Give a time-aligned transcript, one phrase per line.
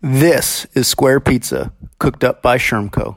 [0.00, 3.16] This is Square Pizza, cooked up by Shermco.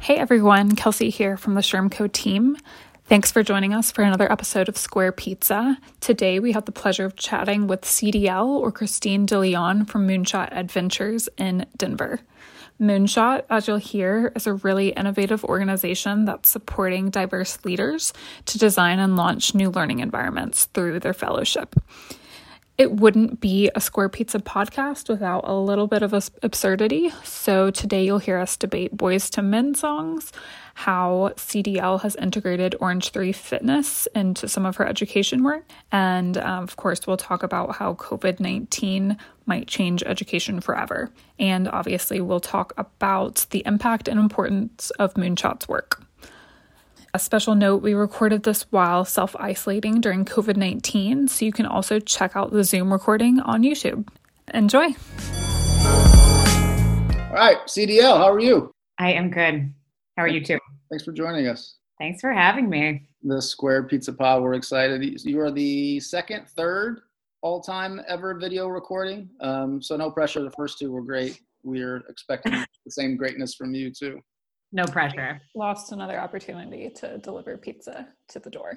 [0.00, 2.56] Hey everyone, Kelsey here from the Shermco team.
[3.04, 5.76] Thanks for joining us for another episode of Square Pizza.
[6.00, 11.28] Today we have the pleasure of chatting with CDL or Christine DeLeon from Moonshot edVentures
[11.36, 12.20] in Denver.
[12.80, 18.12] Moonshot, as you'll hear, is a really innovative organization that's supporting diverse leaders
[18.44, 21.74] to design and launch new learning environments through their fellowship.
[22.78, 26.12] It wouldn't be a Square Pizza podcast without a little bit of
[26.42, 27.10] absurdity.
[27.24, 30.30] So today you'll hear us debate Boyz II Men songs,
[30.74, 36.64] how CDL has integrated Orange Theory Fitness into some of her education work, and um,
[36.64, 39.16] of course, we'll talk about how COVID 19
[39.46, 41.10] might change education forever.
[41.38, 46.05] And obviously, we'll talk about the impact and importance of Moonshot's work.
[47.16, 51.64] A special note we recorded this while self isolating during COVID 19, so you can
[51.64, 54.06] also check out the Zoom recording on YouTube.
[54.52, 54.88] Enjoy.
[57.08, 58.70] All right, CDL, how are you?
[58.98, 59.72] I am good.
[60.18, 60.58] How are you too?
[60.90, 61.76] Thanks for joining us.
[61.98, 63.08] Thanks for having me.
[63.22, 65.02] The Square Pizza Pod, we're excited.
[65.24, 67.00] You are the second, third
[67.40, 69.30] all time ever video recording.
[69.40, 70.42] Um, so no pressure.
[70.42, 71.40] The first two were great.
[71.62, 72.52] We're expecting
[72.84, 74.20] the same greatness from you too.
[74.72, 75.40] No pressure.
[75.54, 78.74] Lost another opportunity to deliver pizza to the door.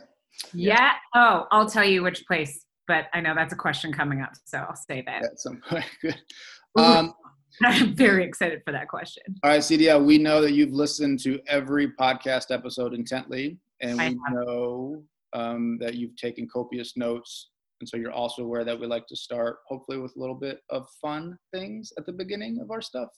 [0.53, 0.75] Yeah.
[0.75, 0.91] yeah.
[1.15, 4.59] Oh, I'll tell you which place, but I know that's a question coming up, so
[4.59, 5.23] I'll save it.
[5.23, 5.85] At some point.
[6.01, 6.15] Good.
[6.77, 7.13] Um,
[7.63, 9.23] I'm very excited for that question.
[9.43, 14.17] All right, CDL, we know that you've listened to every podcast episode intently, and we
[14.31, 17.49] know um, that you've taken copious notes
[17.79, 20.59] and so you're also aware that we like to start hopefully with a little bit
[20.69, 23.09] of fun things at the beginning of our stuff.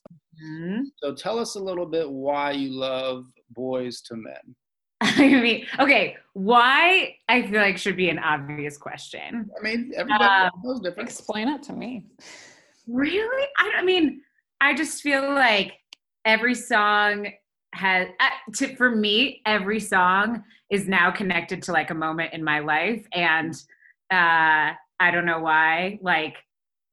[0.44, 0.84] Mm-hmm.
[0.98, 3.26] So tell us a little bit why you love
[3.58, 4.56] Boyz II Men.
[5.02, 9.50] I mean, okay, why I feel like should be an obvious question.
[9.60, 11.10] I mean, everybody um, knows different.
[11.10, 12.06] Explain it to me.
[12.88, 13.48] Really?
[13.58, 14.22] I, I mean,
[14.60, 15.74] I just feel like
[16.24, 17.28] every song
[17.74, 22.44] has uh, to, for me every song is now connected to like a moment in
[22.44, 23.56] my life and
[24.12, 26.00] uh, I don't know why.
[26.02, 26.36] Like,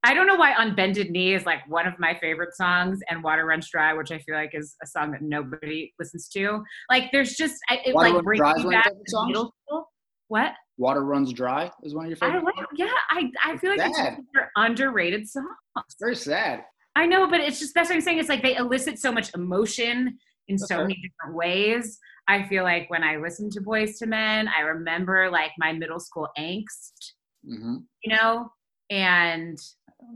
[0.04, 3.22] I don't know why On Bended Knee is like one of my favorite songs, and
[3.22, 6.62] Water Runs Dry, which I feel like is a song that nobody listens to.
[6.88, 9.90] Like, there's just it Water like brings me back to middle school.
[10.28, 10.52] What?
[10.76, 12.40] Water Runs Dry is one of your favorite.
[12.40, 14.18] I like, yeah, I I feel like sad.
[14.18, 15.48] it's an underrated song.
[15.78, 16.64] It's very sad.
[16.94, 18.18] I know, but it's just that's what I'm saying.
[18.18, 20.18] It's like they elicit so much emotion
[20.48, 21.98] in so many different ways.
[22.28, 25.98] I feel like when I listen to Boyz II Men, I remember like my middle
[25.98, 27.76] school angst, mm-hmm.
[28.04, 28.52] you know,
[28.90, 29.58] and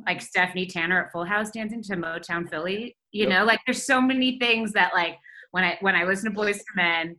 [0.06, 3.28] like Stephanie Tanner at Full House dancing to Motown Philly, you yep.
[3.30, 5.16] know, like there's so many things that like
[5.52, 7.16] when I when I listen to Boyz II Men,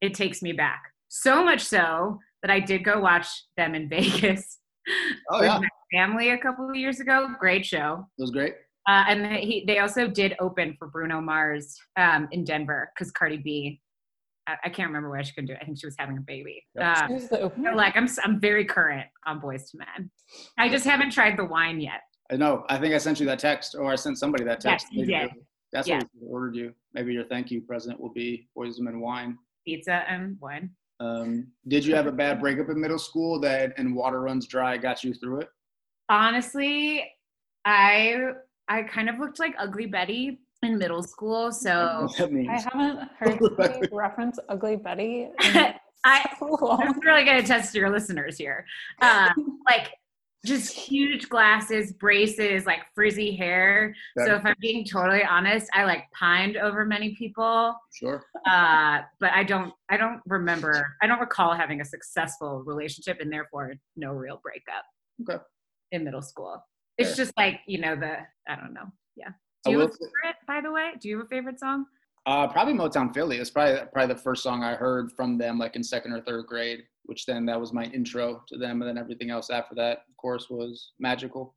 [0.00, 0.82] it takes me back.
[1.08, 3.26] So much so that I did go watch
[3.58, 4.58] them in Vegas
[5.30, 5.58] oh, with yeah.
[5.58, 7.28] my family a couple of years ago.
[7.38, 8.06] Great show.
[8.18, 8.54] It was great.
[8.88, 13.12] Uh, and they, he, they also did open for Bruno Mars um, in Denver because
[13.12, 13.80] Cardi B
[14.64, 15.58] I, can't remember why she couldn't do it.
[15.60, 16.64] I think she was having a baby.
[16.80, 17.08] Uh,
[17.74, 20.10] like I'm, I'm very current on Boyz II Men.
[20.58, 22.00] I just haven't tried the wine yet.
[22.30, 22.64] I know.
[22.68, 24.86] I think I sent you that text, or I sent somebody that text.
[24.92, 25.30] Yes, you did.
[25.72, 26.72] That's what we ordered you.
[26.94, 29.38] Maybe your thank you present will be Boyz II Men wine.
[29.64, 30.70] Pizza and wine.
[31.00, 34.76] Um, did you have a bad breakup in middle school that and water runs dry
[34.76, 35.48] got you through it?
[36.08, 37.04] Honestly,
[37.64, 38.32] I
[38.68, 41.52] I kind of looked like Ugly Betty in middle school.
[41.52, 45.28] So I haven't heard you reference Ugly Betty.
[46.02, 48.64] I, I'm really going to test your listeners here.
[49.02, 49.90] Um, like
[50.46, 53.94] just huge glasses, braces, like frizzy hair.
[54.16, 57.76] so if I'm being totally honest, I like pined over many people.
[57.92, 58.24] Sure.
[58.48, 63.30] Uh, but I don't, I don't remember, I don't recall having a successful relationship and
[63.30, 64.84] therefore no real breakup.
[65.28, 65.42] Okay.
[65.92, 66.64] In middle school.
[66.96, 68.16] It's just like, you know, the,
[68.48, 68.86] I don't know.
[69.16, 69.30] Yeah.
[69.64, 70.92] Do you have a favorite, by the way?
[71.00, 71.86] Do you have a favorite song?
[72.26, 73.38] Uh, probably Motown Philly.
[73.38, 76.46] It's probably probably the first song I heard from them, like in second or third
[76.46, 76.84] grade.
[77.04, 80.16] Which then that was my intro to them, and then everything else after that, of
[80.16, 81.54] course, was magical.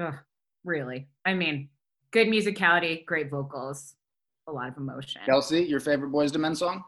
[0.00, 0.14] Ugh,
[0.64, 1.08] really?
[1.24, 1.70] I mean,
[2.10, 3.94] good musicality, great vocals,
[4.46, 5.22] a lot of emotion.
[5.24, 6.84] Kelsey, your favorite Boyz II Men song?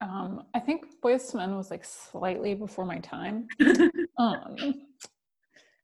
[0.00, 3.48] Um, I think Boyz II Men was like slightly before my time.
[4.18, 4.56] um,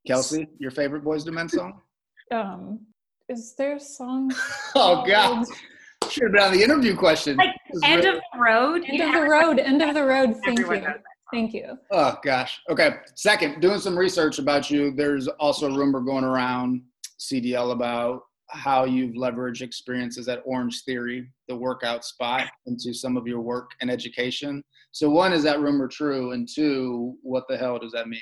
[0.07, 1.81] Kelsey, your favorite Boyz II Men song?
[2.31, 2.87] Um,
[3.33, 4.31] is there a song?
[4.75, 5.47] oh God.
[6.11, 7.37] Should have been on the interview question.
[7.37, 8.85] Like end of the road.
[8.87, 9.59] End of the road.
[9.59, 10.37] End of the road.
[10.45, 10.83] Thank you.
[11.33, 11.79] Thank you.
[11.91, 12.61] Oh gosh.
[12.69, 12.97] Okay.
[13.15, 14.93] Second, doing some research about you.
[14.93, 16.83] There's also a rumor going around
[17.19, 23.27] CDL about how you've leveraged experiences at Orange Theory, the workout spot, into some of
[23.27, 24.63] your work and education.
[24.91, 26.33] So, one, is that rumor true?
[26.33, 28.21] And two, what the hell does that mean?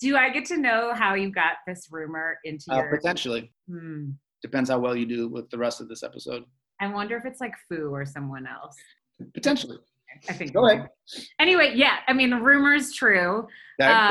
[0.00, 3.52] Do I get to know how you got this rumor into uh, your potentially?
[3.70, 4.10] Hmm.
[4.42, 6.44] Depends how well you do with the rest of this episode.
[6.80, 8.76] I wonder if it's like Fu or someone else.
[9.34, 9.78] Potentially.
[10.28, 10.52] I think.
[10.52, 10.88] Go ahead.
[11.38, 13.46] Anyway, yeah, I mean, the rumor is true.
[13.80, 14.10] Uh,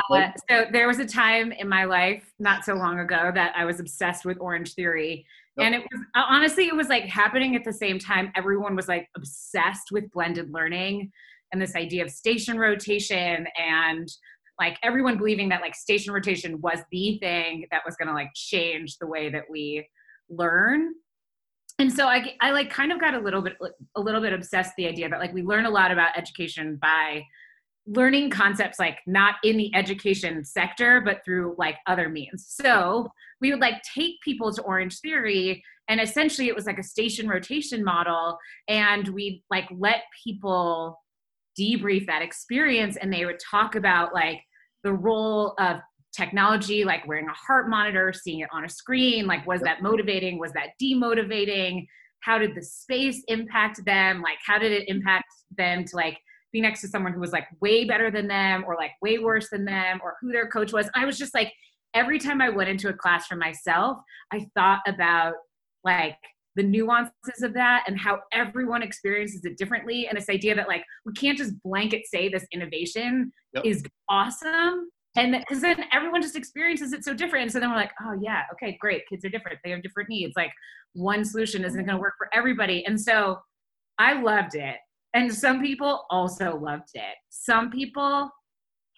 [0.49, 3.79] so there was a time in my life not so long ago that I was
[3.79, 5.25] obsessed with Orange Theory.
[5.57, 5.65] Yep.
[5.65, 8.31] And it was uh, honestly, it was like happening at the same time.
[8.35, 11.11] Everyone was like obsessed with blended learning
[11.51, 14.07] and this idea of station rotation and
[14.59, 18.31] like everyone believing that like station rotation was the thing that was going to like
[18.33, 19.87] change the way that we
[20.29, 20.93] learn.
[21.79, 23.57] And so I, I like kind of got a little bit
[23.95, 27.23] a little bit obsessed the idea that like we learn a lot about education by
[27.85, 32.45] learning concepts like not in the education sector but through like other means.
[32.47, 33.07] So
[33.39, 37.29] we would like take people to orange theory and essentially it was like a station
[37.29, 38.37] rotation model
[38.67, 40.99] and we like let people
[41.57, 44.41] debrief that experience and they would talk about like
[44.83, 45.77] the role of
[46.17, 50.39] technology like wearing a heart monitor seeing it on a screen like was that motivating?
[50.39, 51.85] Was that demotivating?
[52.21, 54.21] How did the space impact them?
[54.21, 54.97] Like how did it mm-hmm.
[54.97, 56.17] impact them to like
[56.51, 59.49] be next to someone who was like way better than them or like way worse
[59.49, 60.89] than them or who their coach was?
[60.95, 61.53] I was just like
[61.93, 63.97] every time i went into a class for myself
[64.33, 65.33] i thought about
[65.85, 66.17] like
[66.57, 70.07] the nuances of that and how everyone experiences it differently.
[70.07, 73.63] And this idea that like we can't just blanket say this innovation yep.
[73.63, 77.43] is awesome and because then everyone just experiences it so different.
[77.43, 80.09] And so then we're like oh yeah okay great kids are different they have different
[80.09, 80.51] needs like
[80.93, 82.85] one solution isn't going to work for everybody.
[82.85, 83.39] And so
[83.99, 84.77] i loved it.
[85.13, 87.15] And some people also loved it.
[87.29, 88.29] Some people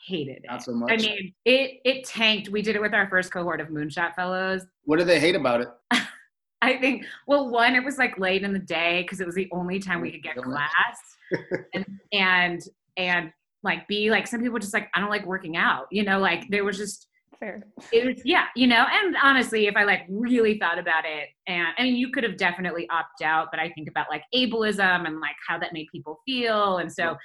[0.05, 0.45] hated it.
[0.47, 0.91] not so much.
[0.91, 2.49] I mean it it tanked.
[2.49, 4.65] We did it with our first cohort of moonshot fellows.
[4.83, 5.69] What did they hate about it?
[6.61, 9.49] I think well one it was like late in the day because it was the
[9.51, 10.99] only time we could get class.
[11.75, 12.61] And and
[12.97, 13.31] and
[13.63, 16.47] like be like some people just like i don't like working out you know like
[16.49, 17.07] there was just
[17.39, 17.63] fair.
[17.91, 21.67] it was yeah you know and honestly if i like really thought about it and
[21.77, 25.19] i mean you could have definitely opted out but i think about like ableism and
[25.19, 27.15] like how that made people feel and so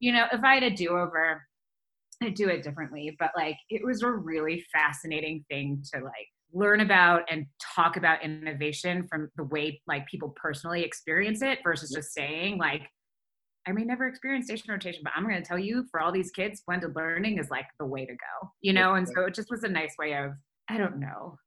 [0.00, 1.42] you know if i had a do-over
[2.22, 6.80] i'd do it differently but like it was a really fascinating thing to like learn
[6.80, 12.14] about and talk about innovation from the way like people personally experience it versus just
[12.14, 12.82] saying like
[13.66, 16.30] I may never experience station rotation, but I'm going to tell you for all these
[16.30, 18.94] kids, blended learning is like the way to go, you know?
[18.94, 20.32] And so it just was a nice way of,
[20.68, 21.38] I don't know.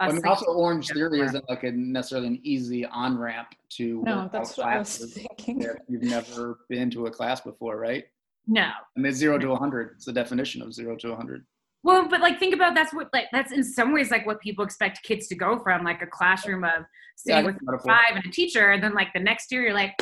[0.00, 4.28] I mean, also Orange Theory isn't like a necessarily an easy on ramp to no,
[4.32, 5.64] that's what I was thinking.
[5.88, 8.04] You've never been to a class before, right?
[8.46, 8.62] No.
[8.96, 9.92] I mean, zero to 100.
[9.96, 11.44] It's the definition of zero to 100.
[11.84, 14.64] Well, but like think about that's what like that's in some ways like what people
[14.64, 16.84] expect kids to go from, like a classroom of
[17.16, 19.94] sitting yeah, with five and a teacher, and then like the next year you're like,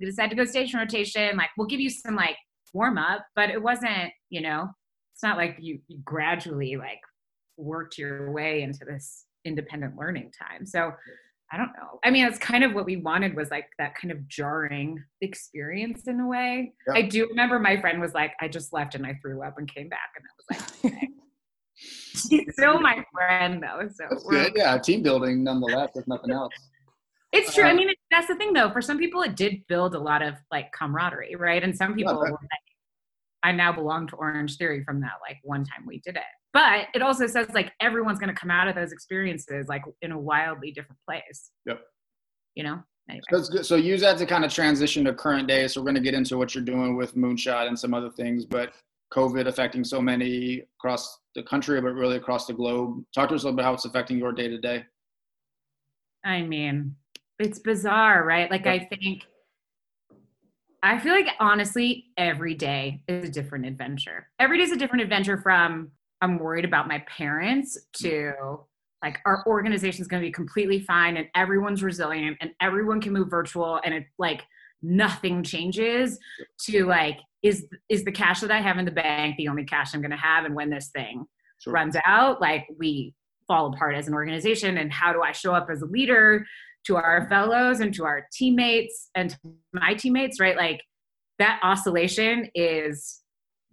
[0.00, 1.36] we decided to go station rotation.
[1.36, 2.36] Like, we'll give you some like
[2.72, 4.68] warm up, but it wasn't, you know,
[5.14, 7.00] it's not like you, you gradually like
[7.56, 10.66] worked your way into this independent learning time.
[10.66, 10.92] So
[11.52, 11.98] I don't know.
[12.04, 16.06] I mean, it's kind of what we wanted was like that kind of jarring experience
[16.06, 16.72] in a way.
[16.86, 16.96] Yep.
[16.96, 19.72] I do remember my friend was like, I just left and I threw up and
[19.72, 21.08] came back, and I was like, okay.
[21.74, 23.88] she's still my friend though.
[23.92, 24.52] So good.
[24.54, 26.52] Yeah, team building nonetheless, if nothing else.
[27.32, 27.64] It's true.
[27.64, 28.70] I uh, mean, that's the thing though.
[28.70, 31.62] For some people, it did build a lot of like camaraderie, right?
[31.62, 32.40] And some people yeah, like,
[33.42, 36.22] I now belong to Orange Theory from that like one time we did it.
[36.52, 40.12] But it also says like everyone's going to come out of those experiences like in
[40.12, 41.50] a wildly different place.
[41.66, 41.80] Yep.
[42.56, 42.82] You know.
[43.08, 43.22] Anyway.
[43.30, 43.64] Good.
[43.64, 45.66] So use that to kind of transition to current day.
[45.68, 48.44] So we're going to get into what you're doing with Moonshot and some other things,
[48.44, 48.72] but
[49.12, 53.04] COVID affecting so many across the country, but really across the globe.
[53.14, 54.84] Talk to us a little bit how it's affecting your day to day.
[56.24, 56.94] I mean,
[57.40, 58.50] it's bizarre, right?
[58.50, 59.24] Like I think
[60.82, 64.28] I feel like honestly, every day is a different adventure.
[64.38, 65.90] Every day is a different adventure from
[66.22, 68.32] I'm worried about my parents to
[69.02, 73.12] like our organization is going to be completely fine and everyone's resilient and everyone can
[73.12, 74.42] move virtual and it like
[74.82, 76.18] nothing changes
[76.58, 79.94] to like is is the cash that I have in the bank the only cash
[79.94, 81.24] I'm going to have and when this thing
[81.58, 81.72] sure.
[81.72, 83.14] runs out like we
[83.46, 86.46] fall apart as an organization and how do I show up as a leader
[86.86, 89.38] to our fellows and to our teammates and to
[89.72, 90.56] my teammates, right?
[90.56, 90.80] Like
[91.38, 93.20] that oscillation is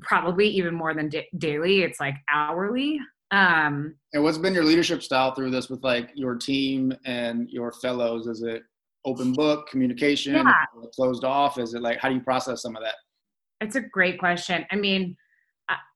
[0.01, 1.81] probably even more than da- daily.
[1.83, 2.99] It's like hourly.
[3.31, 7.71] Um, and what's been your leadership style through this with like your team and your
[7.71, 8.27] fellows?
[8.27, 8.63] Is it
[9.05, 10.65] open book communication, yeah.
[10.95, 11.57] closed off?
[11.57, 12.95] Is it like how do you process some of that?
[13.59, 14.65] It's a great question.
[14.71, 15.15] I mean,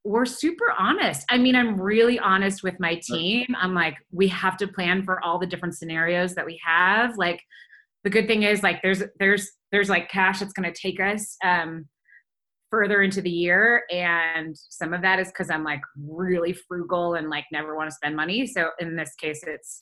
[0.04, 1.26] we're super honest.
[1.30, 3.46] I mean, I'm really honest with my team.
[3.58, 7.18] I'm like, we have to plan for all the different scenarios that we have.
[7.18, 7.42] Like,
[8.04, 11.38] the good thing is, like, there's there's there's like cash that's going to take us
[11.44, 11.86] um,
[12.72, 17.30] further into the year, and some of that is because I'm like really frugal and
[17.30, 18.48] like never want to spend money.
[18.48, 19.82] So in this case, it's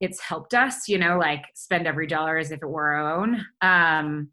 [0.00, 3.44] it's helped us, you know, like spend every dollar as if it were our own.
[3.62, 4.28] Um,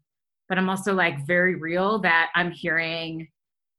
[0.48, 3.28] but I'm also like very real that I'm hearing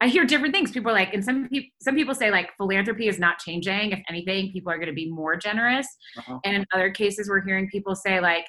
[0.02, 0.72] I hear different things.
[0.72, 3.92] People are like, and some people some people say like philanthropy is not changing.
[3.92, 5.88] If anything, people are going to be more generous.
[6.18, 6.40] Uh-huh.
[6.44, 8.46] And in other cases, we're hearing people say like,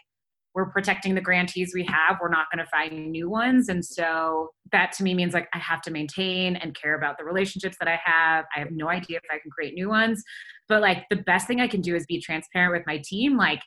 [0.56, 2.16] we're protecting the grantees we have.
[2.20, 3.68] We're not going to find new ones.
[3.68, 7.24] And so that to me means like I have to maintain and care about the
[7.24, 8.46] relationships that I have.
[8.56, 10.24] I have no idea if I can create new ones.
[10.66, 13.36] But like the best thing I can do is be transparent with my team.
[13.36, 13.60] Like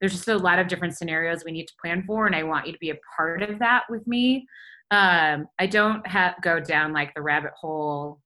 [0.00, 2.26] there's just a lot of different scenarios we need to plan for.
[2.26, 4.46] And I want you to be a part of that with me
[4.92, 8.20] um i don't have go down like the rabbit hole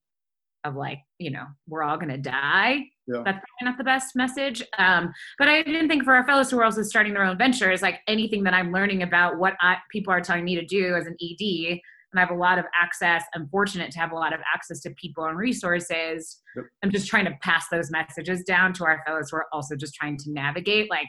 [0.65, 3.21] of like you know we're all gonna die yeah.
[3.23, 6.59] that's probably not the best message um but i didn't think for our fellows who
[6.59, 10.13] are also starting their own ventures like anything that i'm learning about what I, people
[10.13, 11.79] are telling me to do as an ed
[12.11, 14.81] and i have a lot of access i'm fortunate to have a lot of access
[14.81, 16.65] to people and resources yep.
[16.83, 19.95] i'm just trying to pass those messages down to our fellows who are also just
[19.95, 21.07] trying to navigate like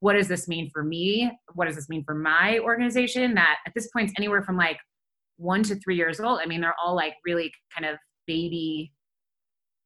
[0.00, 3.72] what does this mean for me what does this mean for my organization that at
[3.74, 4.78] this point is anywhere from like
[5.36, 6.40] one to three years old.
[6.42, 8.92] I mean, they're all like really kind of baby,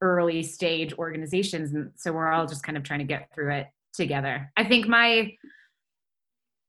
[0.01, 1.73] early stage organizations.
[1.73, 4.51] And so we're all just kind of trying to get through it together.
[4.57, 5.31] I think my,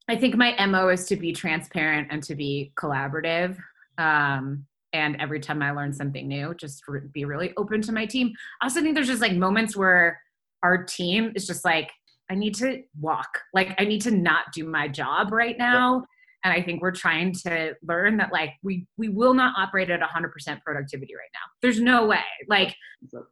[0.09, 3.57] I think my MO is to be transparent and to be collaborative.
[3.99, 6.83] Um, and every time I learn something new, just
[7.13, 8.33] be really open to my team.
[8.61, 10.21] I also think there's just like moments where
[10.65, 11.91] our team is just like,
[12.29, 13.29] I need to walk.
[13.55, 16.05] Like I need to not do my job right now
[16.45, 20.01] and i think we're trying to learn that like we we will not operate at
[20.01, 21.41] 100% productivity right now.
[21.63, 22.19] There's no way.
[22.49, 22.75] Like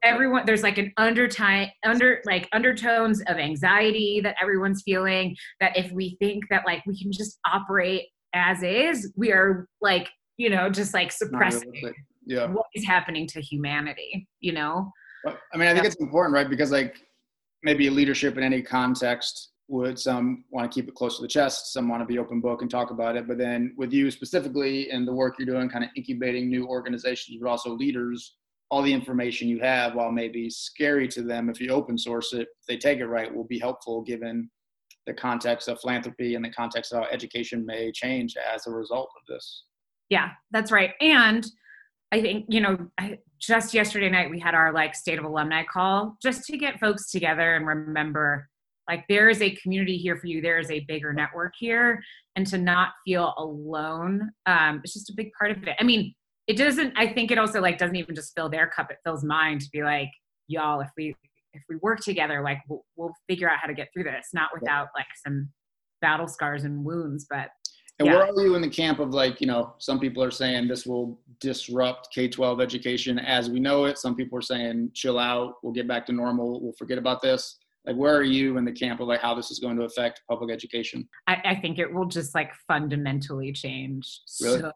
[0.02, 5.90] everyone there's like an undertone under like undertones of anxiety that everyone's feeling that if
[5.92, 10.70] we think that like we can just operate as is we are like you know
[10.70, 11.92] just like suppressing
[12.26, 12.46] yeah.
[12.46, 14.90] what is happening to humanity you know?
[15.26, 16.48] I mean i think it's important right?
[16.48, 16.96] Because like
[17.62, 21.72] maybe leadership in any context would some want to keep it close to the chest
[21.72, 24.90] some want to be open book and talk about it but then with you specifically
[24.90, 28.36] and the work you're doing kind of incubating new organizations but also leaders
[28.70, 32.42] all the information you have while maybe scary to them if you open source it
[32.42, 34.48] if they take it right will be helpful given
[35.08, 39.10] the context of philanthropy and the context of how education may change as a result
[39.16, 39.64] of this.
[40.08, 40.92] Yeah that's right.
[41.00, 41.44] And
[42.10, 42.78] i think you know
[43.38, 47.10] just yesterday night we had our like state of alumni call just to get folks
[47.10, 48.48] together and remember
[48.88, 50.40] like there is a community here for you.
[50.40, 52.02] There is a bigger network here.
[52.36, 55.76] And to not feel alone um it's just a big part of it.
[55.78, 56.14] I mean
[56.46, 58.90] it doesn't i think it also like doesn't even just fill their cup.
[58.90, 60.10] It fills mine to be like
[60.46, 61.14] y'all if we
[61.54, 64.28] if we work together like we'll, we'll figure out how to get through this.
[64.32, 65.50] Not without like some
[66.00, 67.48] battle scars and wounds but
[67.98, 68.14] and yeah.
[68.14, 70.86] where are you in the camp of like, you know, some people are saying this
[70.86, 73.98] will disrupt K 12 education as we know it.
[73.98, 77.58] Some people are saying chill out, we'll get back to normal, we'll forget about this
[77.86, 80.22] like where are you in the camp of like how this is going to affect
[80.28, 84.60] public education i, I think it will just like fundamentally change really?
[84.60, 84.72] So,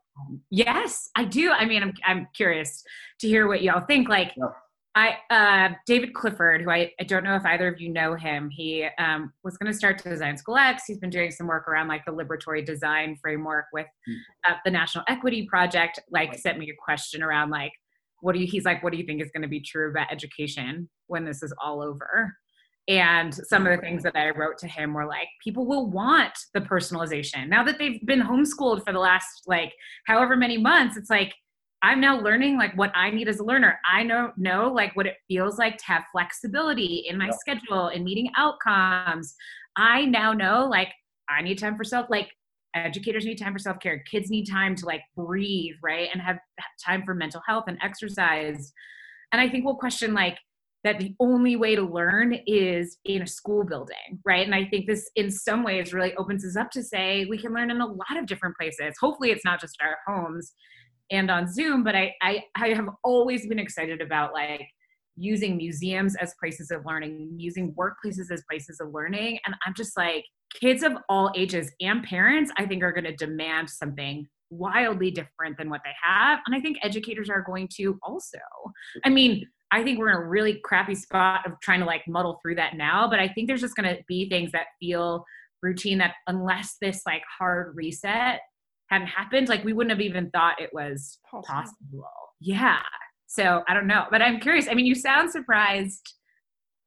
[0.50, 2.82] yes i do i mean i'm, I'm curious
[3.20, 4.46] to hear what y'all think like yeah.
[4.94, 8.50] I uh, David Clifford, who I, I don't know if either of you know him.
[8.50, 10.82] He um, was going to start Design School X.
[10.86, 14.14] He's been doing some work around like the liberatory design framework with hmm.
[14.46, 15.98] uh, the National Equity Project.
[16.10, 17.72] Like, sent me a question around like,
[18.20, 18.46] what do you?
[18.46, 21.42] He's like, what do you think is going to be true about education when this
[21.42, 22.34] is all over?
[22.88, 26.36] And some of the things that I wrote to him were like, people will want
[26.52, 27.48] the personalization.
[27.48, 29.72] Now that they've been homeschooled for the last like
[30.06, 31.32] however many months, it's like,
[31.84, 33.78] I'm now learning like what I need as a learner.
[33.84, 38.04] I know know like what it feels like to have flexibility in my schedule and
[38.04, 39.34] meeting outcomes.
[39.76, 40.92] I now know like
[41.28, 42.30] I need time for self like
[42.74, 44.02] educators need time for self-care.
[44.10, 46.08] Kids need time to like breathe, right?
[46.12, 46.38] And have
[46.84, 48.72] time for mental health and exercise.
[49.32, 50.38] And I think we'll question like
[50.84, 54.44] that the only way to learn is in a school building, right?
[54.44, 57.54] And I think this, in some ways, really opens us up to say we can
[57.54, 58.94] learn in a lot of different places.
[59.00, 60.52] Hopefully, it's not just our homes
[61.10, 64.66] and on Zoom, but I, I, I have always been excited about like
[65.16, 69.38] using museums as places of learning, using workplaces as places of learning.
[69.46, 70.24] And I'm just like,
[70.60, 75.56] kids of all ages and parents, I think, are going to demand something wildly different
[75.56, 76.40] than what they have.
[76.46, 78.38] And I think educators are going to also.
[79.04, 82.38] I mean, I think we're in a really crappy spot of trying to like muddle
[82.42, 83.08] through that now.
[83.08, 85.24] But I think there's just going to be things that feel
[85.62, 88.40] routine that unless this like hard reset
[88.88, 91.46] hadn't happened, like we wouldn't have even thought it was possible.
[91.48, 92.04] possible.
[92.40, 92.82] Yeah.
[93.26, 94.68] So I don't know, but I'm curious.
[94.68, 96.16] I mean, you sound surprised.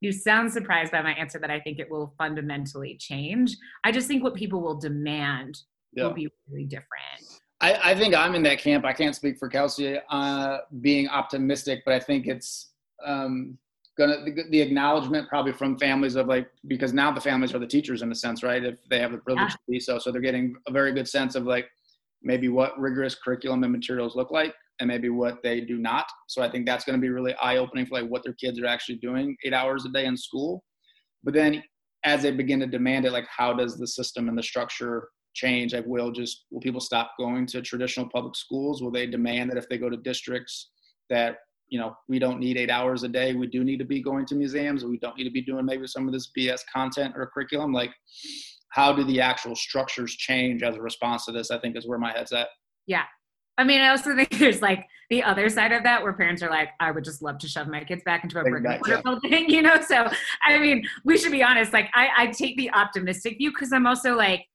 [0.02, 3.58] You sound surprised by my answer that I think it will fundamentally change.
[3.84, 5.58] I just think what people will demand
[5.94, 6.04] yeah.
[6.04, 6.86] will be really different.
[7.62, 8.86] I, I, think I'm in that camp.
[8.86, 12.74] I can't speak for Kelsey uh, being optimistic, but I think it's
[13.06, 13.58] um,
[13.98, 17.68] gonna the, the, acknowledgement probably from families of like because now the families are the
[17.68, 18.64] teachers in a sense, right?
[18.64, 19.56] If they have the privilege yeah.
[19.56, 21.68] to be so, so they're getting a very good sense of like
[22.22, 26.06] maybe what rigorous curriculum and materials look like and maybe what they do not.
[26.28, 28.60] So I think that's going to be really eye opening for like what their kids
[28.60, 30.64] are actually doing eight hours a day in school.
[31.24, 31.64] But then
[32.04, 35.74] as they begin to demand it, like how does the system and the structure change?
[35.74, 38.82] Like will just will people stop going to traditional public schools?
[38.82, 40.72] Will they demand that if they go to districts
[41.10, 41.38] that
[41.70, 43.34] you know we don't need eight hours a day.
[43.34, 44.84] We do need to be going to museums.
[44.84, 47.74] We don't need to be doing maybe some of this bs content or curriculum.
[47.74, 47.92] Like
[48.76, 51.98] how do the actual structures change as a response to this i think is where
[51.98, 52.50] my head's at.
[52.86, 53.04] Yeah.
[53.58, 56.50] I mean i also think there's like the other side of that where parents are
[56.50, 59.02] like i would just love to shove my kids back into a brick and mortar
[59.02, 59.82] building you know?
[59.82, 60.10] So
[60.44, 63.88] i mean we should be honest like i, I take the optimistic view because i'm
[63.88, 64.46] also like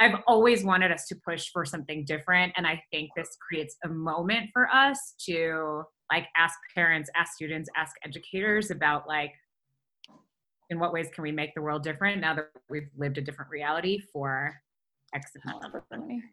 [0.00, 2.52] I've always wanted us to push for something different.
[2.56, 7.68] And I think this creates a moment for us to like ask parents, ask students,
[7.76, 9.32] ask educators about like
[10.70, 13.50] in what ways can we make the world different now that we've lived a different
[13.50, 14.54] reality for
[15.14, 15.82] X amount of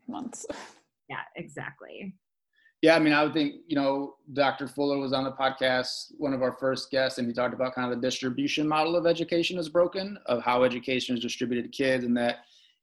[0.08, 0.46] months.
[1.10, 2.13] Yeah, exactly.
[2.82, 4.67] Yeah, I mean, I would think, you know, Dr.
[4.67, 7.91] Fuller was on the podcast, one of our first guests, and he talked about kind
[7.91, 12.03] of the distribution model of education is broken, of how education is distributed to kids,
[12.03, 12.39] and that,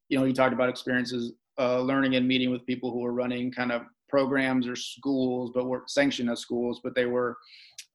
[0.09, 3.53] you know, he talked about experiences uh, learning and meeting with people who are running
[3.53, 7.35] kind of programs or schools, but weren't sanctioned as schools, but they were,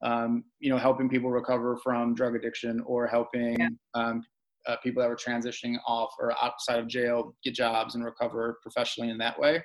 [0.02, 3.70] um, you know, helping people recover from drug addiction or helping yeah.
[3.94, 4.24] um,
[4.66, 9.12] uh, people that were transitioning off or outside of jail get jobs and recover professionally
[9.12, 9.64] in that way.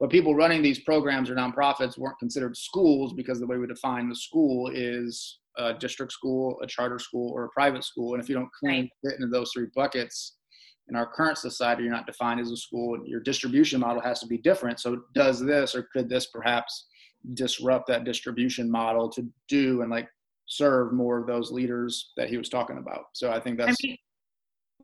[0.00, 4.08] But people running these programs or nonprofits weren't considered schools because the way we define
[4.08, 8.14] the school is a district school, a charter school, or a private school.
[8.14, 10.38] And if you don't clean fit into those three buckets,
[10.92, 12.98] in our current society, you're not defined as a school.
[13.06, 14.78] Your distribution model has to be different.
[14.78, 16.86] So, does this or could this perhaps
[17.32, 20.06] disrupt that distribution model to do and like
[20.44, 23.04] serve more of those leaders that he was talking about?
[23.14, 23.70] So, I think that's.
[23.82, 23.96] I mean,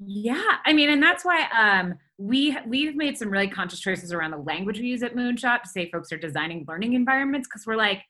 [0.01, 4.31] yeah, I mean, and that's why um, we we've made some really conscious choices around
[4.31, 7.77] the language we use at Moonshot to say folks are designing learning environments because we're
[7.77, 8.03] like,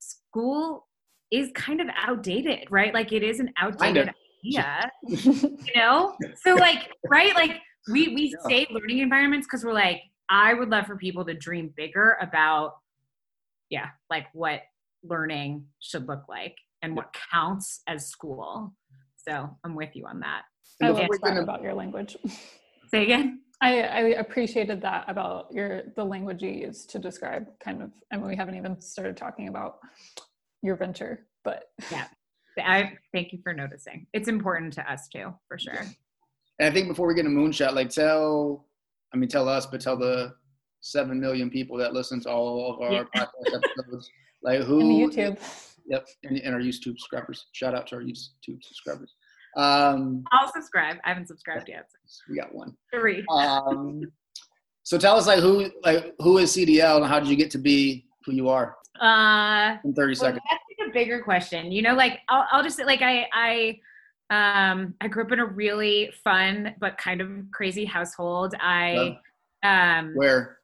[0.00, 0.86] school
[1.30, 2.92] is kind of outdated, right?
[2.92, 4.10] Like it is an outdated
[4.44, 6.14] idea you know?
[6.44, 7.34] So like right?
[7.34, 8.48] Like we we yeah.
[8.48, 12.74] say learning environments because we're like i would love for people to dream bigger about
[13.70, 14.60] yeah like what
[15.02, 18.74] learning should look like and what counts as school.
[19.16, 20.42] So i'm with you on that.
[20.80, 22.16] I love that about your language.
[22.90, 23.40] Say again?
[23.60, 28.16] I, I appreciated that about your the language you use to describe kind of I
[28.16, 29.78] mean we haven't even started talking about
[30.62, 32.06] your venture but yeah
[32.58, 34.06] I thank you for noticing.
[34.12, 35.84] It's important to us too, for sure.
[36.58, 38.66] And I think before we get to moonshot, like tell,
[39.12, 40.34] I mean, tell us, but tell the
[40.80, 43.04] seven million people that listen to all of our yeah.
[43.14, 44.10] podcast episodes,
[44.42, 45.38] like who and YouTube.
[45.86, 47.46] Yep, and, and, our YouTube subscribers.
[47.52, 49.12] Shout out to our YouTube subscribers.
[49.56, 50.96] Um, I'll subscribe.
[51.04, 51.86] I haven't subscribed yet.
[52.06, 52.20] So.
[52.30, 52.76] We got one.
[52.94, 53.24] Three.
[53.30, 54.02] Um,
[54.84, 57.58] so tell us, like, who, like, who is CDL, and how did you get to
[57.58, 58.76] be who you are?
[59.00, 61.72] Uh, in thirty well, seconds a bigger question.
[61.72, 63.78] You know, like I'll, I'll just like I I
[64.30, 68.54] um I grew up in a really fun but kind of crazy household.
[68.60, 69.18] I
[69.64, 70.58] um where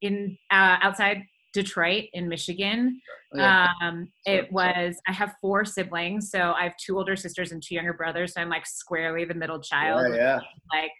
[0.00, 1.22] in uh, outside
[1.54, 3.00] Detroit in Michigan.
[3.34, 3.68] Oh, yeah.
[3.82, 7.74] Um, it was I have four siblings, so I have two older sisters and two
[7.74, 8.34] younger brothers.
[8.34, 10.06] So I'm like squarely the middle child.
[10.10, 10.40] Yeah, yeah.
[10.72, 10.90] Like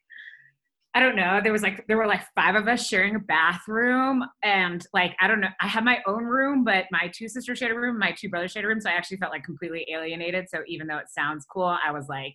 [0.95, 1.41] I don't know.
[1.43, 5.29] There was like there were like five of us sharing a bathroom, and like I
[5.29, 5.49] don't know.
[5.61, 8.53] I had my own room, but my two sisters shared a room, my two brothers
[8.53, 10.47] shared a room, so I actually felt like completely alienated.
[10.49, 12.35] So even though it sounds cool, I was like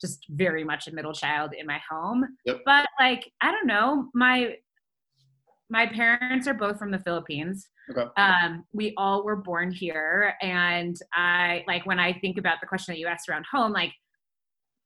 [0.00, 2.24] just very much a middle child in my home.
[2.46, 2.60] Yep.
[2.64, 4.54] But like I don't know, my
[5.68, 7.68] my parents are both from the Philippines.
[7.90, 8.06] Okay.
[8.16, 12.94] Um, we all were born here, and I like when I think about the question
[12.94, 13.92] that you asked around home, like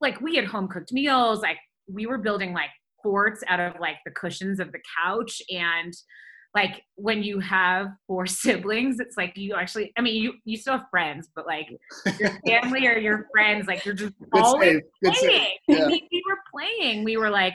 [0.01, 2.70] like we had home cooked meals, like we were building like
[3.03, 5.40] forts out of like the cushions of the couch.
[5.51, 5.94] And
[6.55, 10.79] like when you have four siblings it's like you actually i mean you you still
[10.79, 11.68] have friends but like
[12.18, 13.66] your family or your friends.
[13.66, 15.57] Like you're just Good always playing.
[15.68, 15.87] Yeah.
[15.87, 17.05] we, we were playing.
[17.05, 17.55] We were like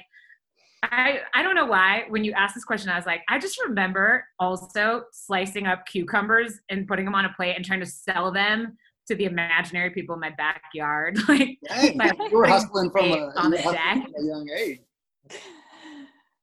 [0.84, 3.58] I, I don't know why when you asked this question i was like i just
[3.66, 8.34] remember also slicing up cucumbers and putting them on a plate and trying to sell
[8.34, 11.18] them to the imaginary people in my backyard.
[11.28, 14.08] like Dang, you were hustling from a, on the deck.
[14.18, 14.80] a young age.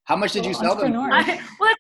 [0.05, 0.97] How much did you sell them?
[0.97, 1.75] I, well,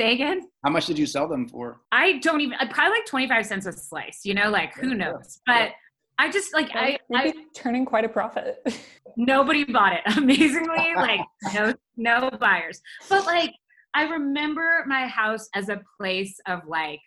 [0.00, 0.48] Say again?
[0.64, 1.82] How much did you sell them for?
[1.92, 5.42] I don't even, probably like 25 cents a slice, you know, like who knows?
[5.46, 5.72] But
[6.18, 8.66] I just like, I, I turning quite a profit.
[9.18, 10.16] nobody bought it.
[10.16, 11.20] Amazingly, like
[11.52, 12.80] no, no buyers.
[13.10, 13.52] But like,
[13.92, 17.00] I remember my house as a place of like,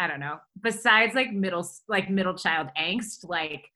[0.00, 3.68] I don't know, besides like middle, like middle child angst, like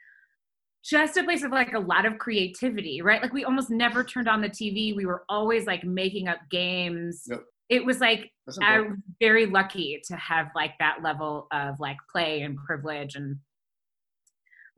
[0.82, 3.20] just a place of like a lot of creativity, right?
[3.20, 4.96] Like we almost never turned on the TV.
[4.96, 7.24] We were always like making up games.
[7.28, 7.42] Yep.
[7.68, 8.30] It was like
[8.62, 13.36] I was very lucky to have like that level of like play and privilege and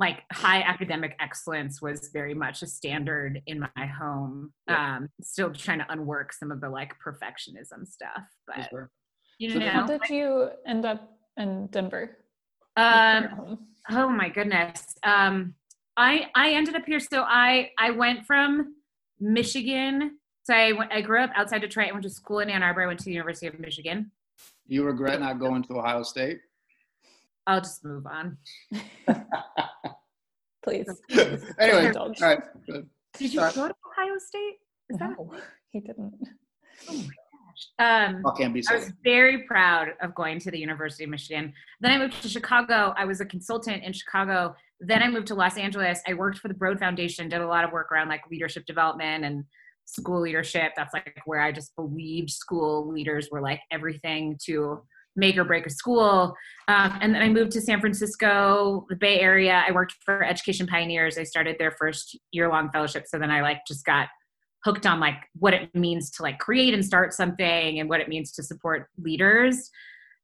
[0.01, 4.53] like high academic excellence was very much a standard in my home.
[4.69, 4.79] Yep.
[4.79, 8.69] Um, still trying to unwork some of the like perfectionism stuff, but
[9.39, 12.17] you know, how did you end up in Denver?
[12.77, 13.59] Um,
[13.91, 14.97] oh my goodness.
[15.03, 15.55] Um,
[15.97, 17.01] I I ended up here.
[17.01, 18.75] So I I went from
[19.21, 20.19] Michigan.
[20.45, 21.89] So I went, I grew up outside Detroit.
[21.89, 22.83] I went to school in Ann Arbor.
[22.83, 24.11] I went to the University of Michigan.
[24.67, 26.39] You regret not going to Ohio State?
[27.47, 28.37] I'll just move on.
[30.65, 30.89] Please.
[31.59, 32.41] anyway, all right.
[32.67, 34.57] Did you go to Ohio State?
[34.91, 36.15] Is no, that he didn't.
[36.89, 37.09] Oh my
[37.79, 41.53] um, can't be I was very proud of going to the University of Michigan.
[41.81, 42.95] Then I moved to Chicago.
[42.97, 44.55] I was a consultant in Chicago.
[44.81, 46.01] Then I moved to Los Angeles.
[46.07, 49.25] I worked for the Broad Foundation, did a lot of work around like leadership development
[49.25, 49.45] and
[49.85, 50.73] school leadership.
[50.77, 54.83] That's like where I just believed school leaders were like everything to
[55.15, 56.35] make or break a school.
[56.69, 59.65] Um, and then I moved to San Francisco, the Bay Area.
[59.67, 61.19] I worked for Education Pioneers.
[61.19, 63.07] I started their first year long fellowship.
[63.07, 64.09] So then I like just got
[64.67, 68.09] hooked on like what it means to like create and start something and what it
[68.09, 69.71] means to support leaders.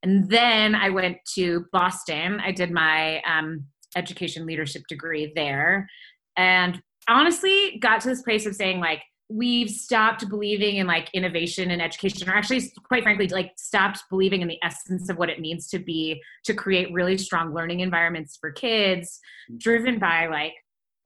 [0.03, 2.41] And then I went to Boston.
[2.41, 5.89] I did my um, education leadership degree there.
[6.37, 11.71] And honestly, got to this place of saying, like, we've stopped believing in like innovation
[11.71, 15.41] and education or actually quite frankly like stopped believing in the essence of what it
[15.41, 19.21] means to be to create really strong learning environments for kids
[19.57, 20.53] driven by like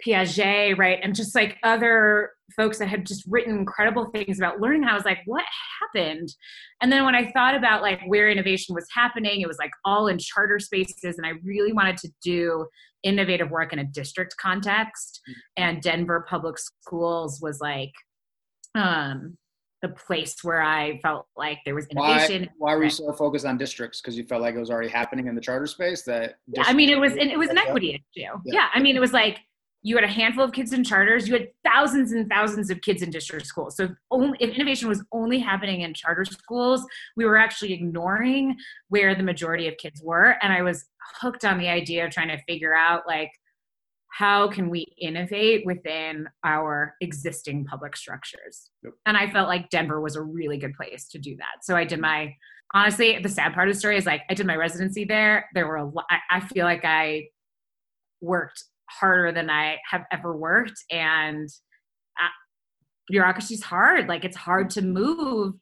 [0.05, 0.99] Piaget, right?
[1.03, 4.85] And just like other folks that had just written incredible things about learning.
[4.85, 5.45] I was like, what
[5.81, 6.29] happened?
[6.81, 10.07] And then when I thought about like where innovation was happening, it was like all
[10.09, 11.19] in charter spaces.
[11.19, 12.67] And I really wanted to do
[13.03, 15.21] innovative work in a district context.
[15.29, 15.65] Mm-hmm.
[15.65, 17.93] And Denver Public Schools was like,
[18.75, 19.37] um,
[19.83, 22.49] the place where I felt like there was innovation.
[22.59, 24.01] Why, why were you so focused on districts?
[24.01, 26.03] Because you felt like it was already happening in the charter space.
[26.03, 28.03] That yeah, I mean, it was and it was an equity issue.
[28.15, 28.31] Yeah.
[28.45, 29.39] yeah, I mean, it was like
[29.87, 33.03] you had a handful of kids in charters you had thousands and thousands of kids
[33.03, 33.77] in district schools.
[33.77, 36.85] So if, only, if innovation was only happening in charter schools
[37.17, 38.57] we were actually ignoring
[38.89, 40.37] where the majority of kids were.
[40.43, 40.87] And i was
[41.21, 43.31] hooked on the idea of trying to figure out like
[44.09, 48.71] how can we innovate within our existing public structures?
[48.83, 48.95] Yep.
[49.07, 51.63] and i felt like denver was a really good place to do that.
[51.63, 52.35] So i did my
[52.75, 55.49] honestly the sad part of the story is like i did my residency there.
[55.55, 57.29] There were a lot I feel like i
[58.21, 60.85] worked harder than I have ever worked.
[60.91, 61.49] And
[62.21, 62.29] uh,
[63.09, 64.09] bureaucracy is hard.
[64.09, 65.55] Like it's hard to move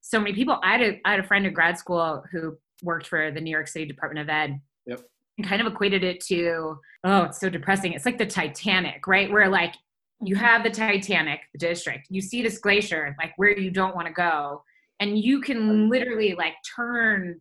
[0.00, 0.58] so many people.
[0.62, 3.50] I had a, I had a friend in grad school who worked for the New
[3.50, 4.60] York City Department of Ed.
[4.86, 5.02] Yep.
[5.38, 7.92] And kind of equated it to, oh, it's so depressing.
[7.92, 9.30] It's like the Titanic, right?
[9.30, 9.74] Where like
[10.22, 14.06] you have the Titanic, the district, you see this glacier, like where you don't want
[14.06, 14.62] to go.
[15.00, 17.40] And you can literally like turn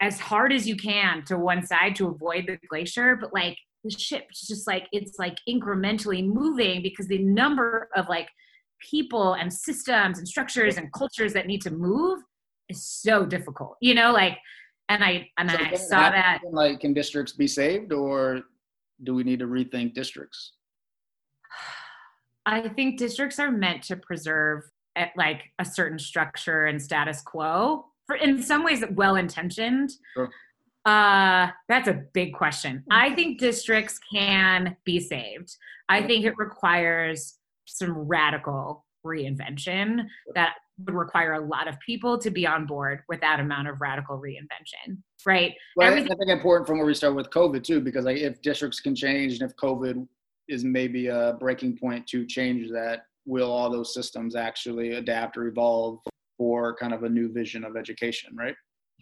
[0.00, 3.90] as hard as you can to one side to avoid the glacier, but like the
[3.90, 8.28] ship's just like it's like incrementally moving because the number of like
[8.90, 12.20] people and systems and structures and cultures that need to move
[12.68, 14.38] is so difficult you know like
[14.88, 18.42] and i and so i saw that like can districts be saved or
[19.04, 20.52] do we need to rethink districts
[22.46, 24.62] i think districts are meant to preserve
[24.96, 30.30] at like a certain structure and status quo for in some ways well intentioned sure.
[30.88, 32.82] Uh, that's a big question.
[32.90, 35.54] I think districts can be saved.
[35.90, 37.34] I think it requires
[37.66, 43.20] some radical reinvention that would require a lot of people to be on board with
[43.20, 44.96] that amount of radical reinvention,
[45.26, 45.54] right?
[45.76, 48.40] Well, Everything- I think important from where we start with COVID too, because like if
[48.40, 50.08] districts can change and if COVID
[50.48, 55.48] is maybe a breaking point to change that, will all those systems actually adapt or
[55.48, 56.00] evolve
[56.38, 58.54] for kind of a new vision of education, right?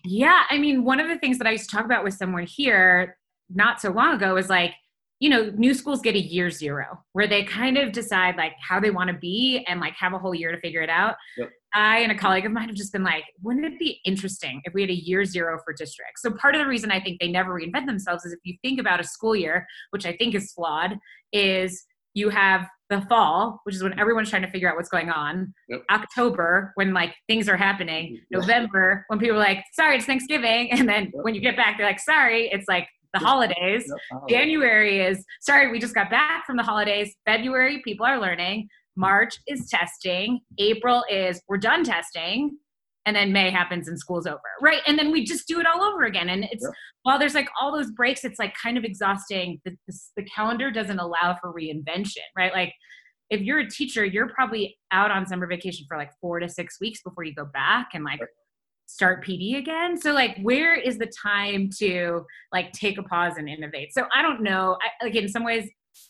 [0.07, 0.45] Yeah.
[0.49, 3.19] I mean, one of the things that I used to talk about with someone here
[3.51, 4.73] not so long ago is like,
[5.19, 8.79] you know, new schools get a year zero where they kind of decide like how
[8.79, 11.17] they want to be and like have a whole year to figure it out.
[11.39, 11.51] Yep.
[11.75, 14.75] I and a colleague of mine have just been like, wouldn't it be interesting if
[14.75, 16.23] we had a year zero for districts?
[16.23, 18.79] So part of the reason I think they never reinvent themselves is if you think
[18.79, 20.99] about a school year, which I think is flawed,
[21.33, 25.11] is you have the fall, which is when everyone's trying to figure out what's going
[25.11, 25.53] on.
[25.69, 25.83] Yep.
[25.91, 28.21] October, when like things are happening.
[28.31, 30.71] November, when people are like, sorry, it's Thanksgiving.
[30.77, 31.13] And then yep.
[31.23, 33.91] when you get back, they're like, sorry, it's like the holidays.
[34.13, 34.29] Yep.
[34.29, 37.15] January is, sorry, we just got back from the holidays.
[37.25, 38.69] February, people are learning.
[38.95, 40.41] March is testing.
[40.59, 42.59] April is, we're done testing
[43.07, 44.83] and then May happens and school's over, right?
[44.87, 46.29] And then we just do it all over again.
[46.29, 46.69] And it's
[47.05, 49.61] while there's like all those breaks, it's like kind of exhausting.
[49.65, 52.53] The, the, the, calendar doesn't allow for reinvention, right?
[52.53, 52.75] Like
[53.31, 56.81] if you're a teacher, you're probably out on summer vacation for like four to six
[56.81, 58.21] weeks before you go back and like
[58.87, 59.97] start PD again.
[59.97, 63.95] So like, where is the time to like take a pause and innovate?
[63.95, 64.77] So I don't know.
[64.83, 65.69] I, like in some ways,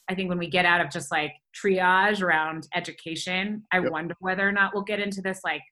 [0.08, 1.32] I think when we get out of just like
[1.62, 3.92] triage around education, I yep.
[3.92, 5.62] wonder whether or not we'll get into this like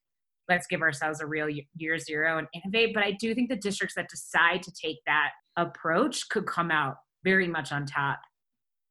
[0.49, 2.95] let's give ourselves a real year zero and innovate.
[2.95, 6.97] But I do think the districts that decide to take that approach could come out
[7.23, 8.21] very much on top.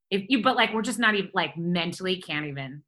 [0.10, 2.84] If you, but like we're just not even like mentally can't even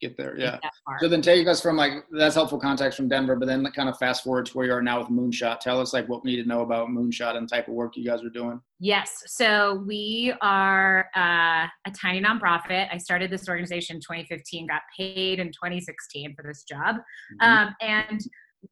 [0.00, 0.38] get there.
[0.38, 0.58] Yeah.
[1.00, 3.98] So then taking us from like that's helpful context from Denver, but then kind of
[3.98, 5.60] fast forward to where you are now with Moonshot.
[5.60, 8.04] Tell us like what we need to know about Moonshot and type of work you
[8.04, 8.60] guys are doing.
[8.80, 9.22] Yes.
[9.26, 12.88] So we are uh, a tiny nonprofit.
[12.92, 16.96] I started this organization in 2015, got paid in 2016 for this job.
[16.96, 17.44] Mm-hmm.
[17.44, 18.20] Um, and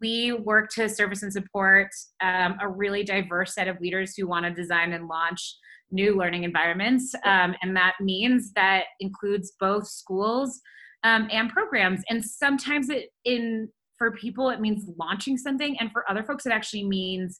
[0.00, 1.88] we work to service and support
[2.20, 5.56] um, a really diverse set of leaders who want to design and launch
[5.90, 7.14] new learning environments.
[7.24, 10.60] Um, and that means that includes both schools
[11.04, 12.02] um, and programs.
[12.08, 16.52] And sometimes it in for people it means launching something, and for other folks it
[16.52, 17.38] actually means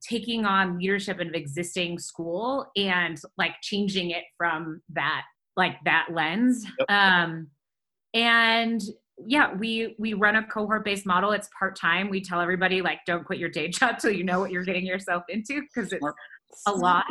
[0.00, 5.22] taking on leadership of existing school and like changing it from that
[5.56, 6.64] like that lens.
[6.78, 6.90] Yep.
[6.90, 7.48] Um,
[8.14, 8.80] and
[9.26, 13.00] yeah we we run a cohort based model it's part time we tell everybody like
[13.06, 16.04] don't quit your day job till you know what you're getting yourself into because it's
[16.66, 17.04] a lot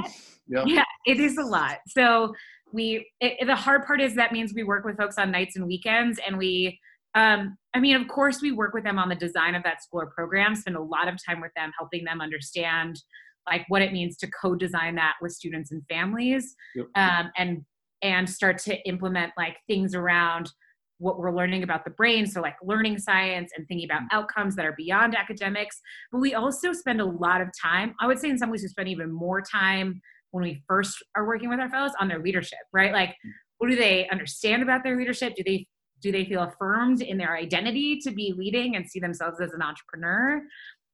[0.48, 0.64] yeah.
[0.66, 2.34] yeah it is a lot so
[2.72, 5.66] we it, the hard part is that means we work with folks on nights and
[5.66, 6.80] weekends and we
[7.16, 10.02] um, i mean of course we work with them on the design of that school
[10.02, 13.02] or program spend a lot of time with them helping them understand
[13.50, 16.88] like what it means to co-design that with students and families yep.
[16.96, 17.66] um, and
[18.04, 20.52] and start to implement like things around
[21.00, 24.18] what we're learning about the brain so like learning science and thinking about mm-hmm.
[24.18, 25.80] outcomes that are beyond academics
[26.12, 28.68] but we also spend a lot of time i would say in some ways we
[28.68, 32.60] spend even more time when we first are working with our fellows on their leadership,
[32.74, 32.92] right?
[32.92, 33.16] Like,
[33.58, 35.36] what do they understand about their leadership?
[35.36, 35.68] Do they
[36.00, 39.62] do they feel affirmed in their identity to be leading and see themselves as an
[39.62, 40.44] entrepreneur?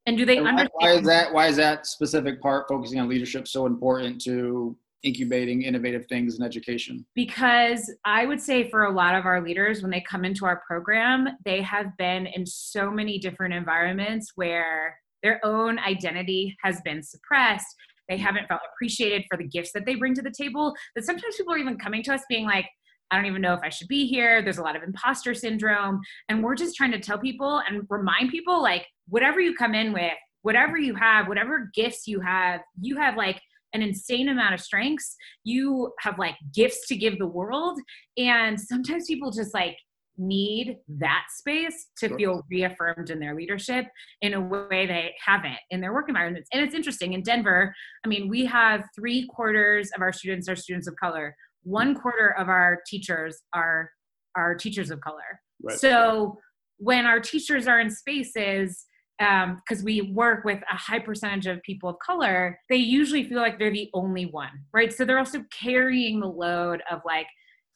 [0.06, 0.72] And do they why, understand?
[0.76, 1.34] Why is that?
[1.34, 6.46] Why is that specific part focusing on leadership so important to incubating innovative things in
[6.46, 7.06] education?
[7.16, 10.62] Because I would say for a lot of our leaders, when they come into our
[10.66, 17.02] program, they have been in so many different environments where their own identity has been
[17.02, 17.76] suppressed
[18.10, 21.36] they haven't felt appreciated for the gifts that they bring to the table that sometimes
[21.36, 22.66] people are even coming to us being like
[23.12, 24.42] I don't even know if I should be here.
[24.42, 26.00] There's a lot of imposter syndrome.
[26.30, 29.94] And we're just trying to tell people and remind people like, whatever you come in
[29.94, 33.40] with, whatever you have, whatever gifts you have, you have like
[33.74, 35.16] an insane amount of strengths.
[35.44, 37.80] You have like gifts to give the world.
[38.18, 39.78] And sometimes people just like
[40.18, 42.18] need that space to sure.
[42.18, 43.86] feel reaffirmed in their leadership
[44.22, 46.50] in a way they haven't in their work environments.
[46.54, 47.74] And it's interesting in Denver,
[48.06, 52.36] I mean, we have three quarters of our students are students of color, one quarter
[52.38, 53.90] of our teachers are
[54.36, 55.40] are teachers of color.
[55.62, 55.78] Right.
[55.78, 56.38] So
[56.78, 58.86] when our teachers are in spaces,
[59.20, 63.40] because um, we work with a high percentage of people of color, they usually feel
[63.40, 64.92] like they're the only one, right?
[64.92, 67.28] So they're also carrying the load of like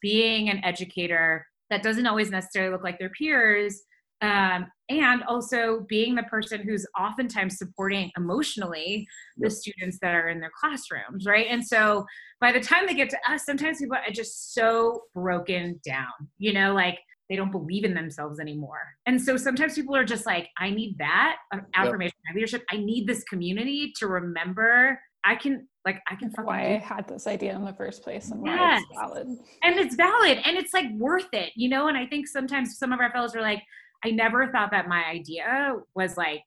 [0.02, 3.82] being an educator that doesn't always necessarily look like their peers
[4.20, 10.40] um, and also being the person who's oftentimes supporting emotionally the students that are in
[10.40, 11.46] their classrooms right?
[11.48, 12.04] And so
[12.40, 16.52] by the time they get to us sometimes people are just so broken down you
[16.52, 18.80] know like they don't believe in themselves anymore.
[19.04, 21.36] And so sometimes people are just like i need that
[21.74, 22.34] affirmation yep.
[22.34, 22.64] leadership.
[22.70, 27.26] I need this community to remember I can like I can why I had this
[27.26, 29.26] idea in the first place and why it's valid.
[29.62, 31.88] And it's valid and it's like worth it, you know?
[31.88, 33.62] And I think sometimes some of our fellows are like,
[34.04, 36.42] I never thought that my idea was like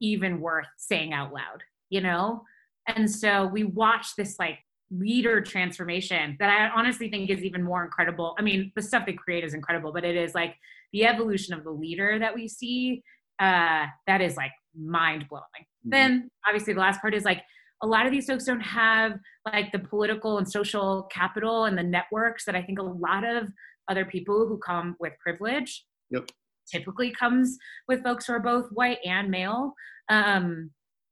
[0.00, 2.44] even worth saying out loud, you know?
[2.86, 4.58] And so we watch this like
[4.92, 8.36] leader transformation that I honestly think is even more incredible.
[8.38, 10.54] I mean, the stuff they create is incredible, but it is like
[10.92, 13.02] the evolution of the leader that we see
[13.38, 15.44] uh that is like mind blowing.
[15.58, 15.90] Mm-hmm.
[15.90, 17.42] Then obviously the last part is like
[17.82, 19.18] a lot of these folks don't have
[19.52, 23.48] like the political and social capital and the networks that I think a lot of
[23.88, 26.30] other people who come with privilege yep.
[26.70, 29.74] typically comes with folks who are both white and male
[30.08, 30.70] um,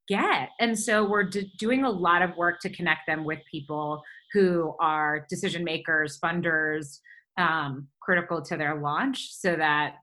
[0.08, 0.50] get.
[0.60, 4.74] And so we're d- doing a lot of work to connect them with people who
[4.80, 6.98] are decision makers, funders,
[7.36, 9.96] um, critical to their launch so that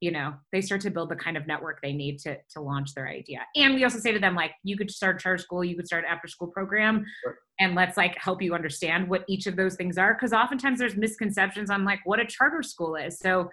[0.00, 2.94] you know they start to build the kind of network they need to to launch
[2.94, 3.40] their idea.
[3.56, 6.04] And we also say to them like you could start charter school you could start
[6.04, 7.38] an after school program sure.
[7.60, 10.96] and let's like help you understand what each of those things are because oftentimes there's
[10.96, 13.18] misconceptions on like what a charter school is.
[13.18, 13.50] So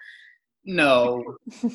[0.66, 1.24] no.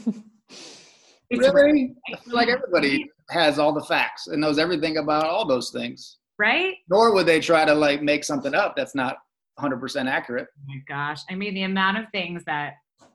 [1.30, 1.94] Really?
[2.28, 6.18] like everybody has all the facts and knows everything about all those things.
[6.38, 6.76] Right?
[6.88, 9.18] Nor would they try to like make something up that's not
[9.58, 10.46] 100% accurate.
[10.56, 11.20] Oh my gosh.
[11.28, 12.74] I mean the amount of things that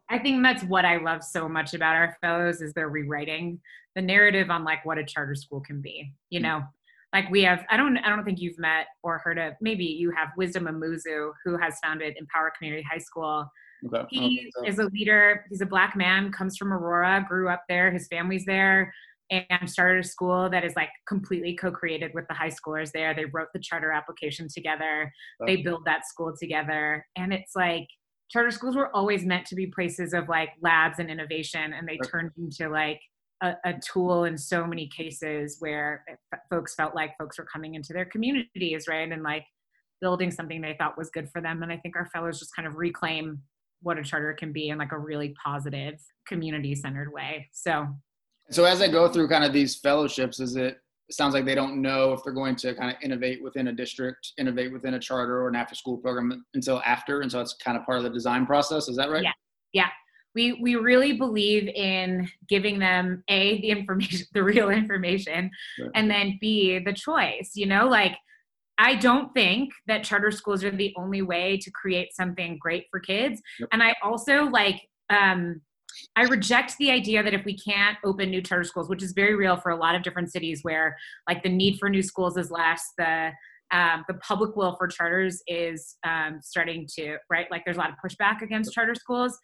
[0.10, 3.60] I think that's what I love so much about our fellows is they're rewriting
[3.96, 6.14] the narrative on like what a charter school can be.
[6.30, 6.44] You mm.
[6.44, 6.62] know,
[7.14, 10.12] like we have I don't I don't think you've met or heard of maybe you
[10.12, 13.46] have Wisdom Amouzou who has founded Empower Community High School.
[13.86, 14.06] Okay.
[14.10, 14.66] He so.
[14.66, 15.46] is a leader.
[15.50, 17.92] He's a black man, comes from Aurora, grew up there.
[17.92, 18.94] His family's there
[19.30, 23.14] and started a school that is like completely co-created with the high schoolers there.
[23.14, 25.12] They wrote the charter application together.
[25.46, 27.06] They build that school together.
[27.16, 27.88] And it's like
[28.34, 31.98] charter schools were always meant to be places of like labs and innovation and they
[31.98, 33.00] turned into like
[33.44, 36.04] a, a, tool in so many cases where
[36.50, 39.46] folks felt like folks were coming into their communities right and like
[40.02, 42.68] building something they thought was good for them and i think our fellows just kind
[42.68, 43.40] of reclaim
[43.84, 45.96] what a charter can be in like a really positive
[46.28, 47.88] community centered way so.
[48.50, 51.56] So as i go through kind of these fellowships is it it sounds like they
[51.56, 55.00] don't know if they're going to kind of innovate within a district, innovate within a
[55.00, 57.22] charter or an after school program until after.
[57.22, 58.88] And so it's kind of part of the design process.
[58.88, 59.24] Is that right?
[59.24, 59.32] Yeah.
[59.74, 59.90] Yeah.
[60.36, 65.92] We, we really believe in giving them a the information the real information right.
[65.94, 68.18] and then b the choice you know like
[68.78, 73.00] I don't think that charter schools are the only way to create something great for
[73.00, 73.42] kids.
[73.60, 73.70] Yep.
[73.72, 75.62] And I also like um,
[76.16, 79.36] I reject the idea that if we can't open new charter schools, which is very
[79.36, 82.52] real for a lot of different cities where like the need for new schools is
[82.52, 83.32] less, the
[83.72, 87.48] um, the public will for charters is um, starting to right?
[87.50, 89.38] Like there's a lot of pushback against charter schools.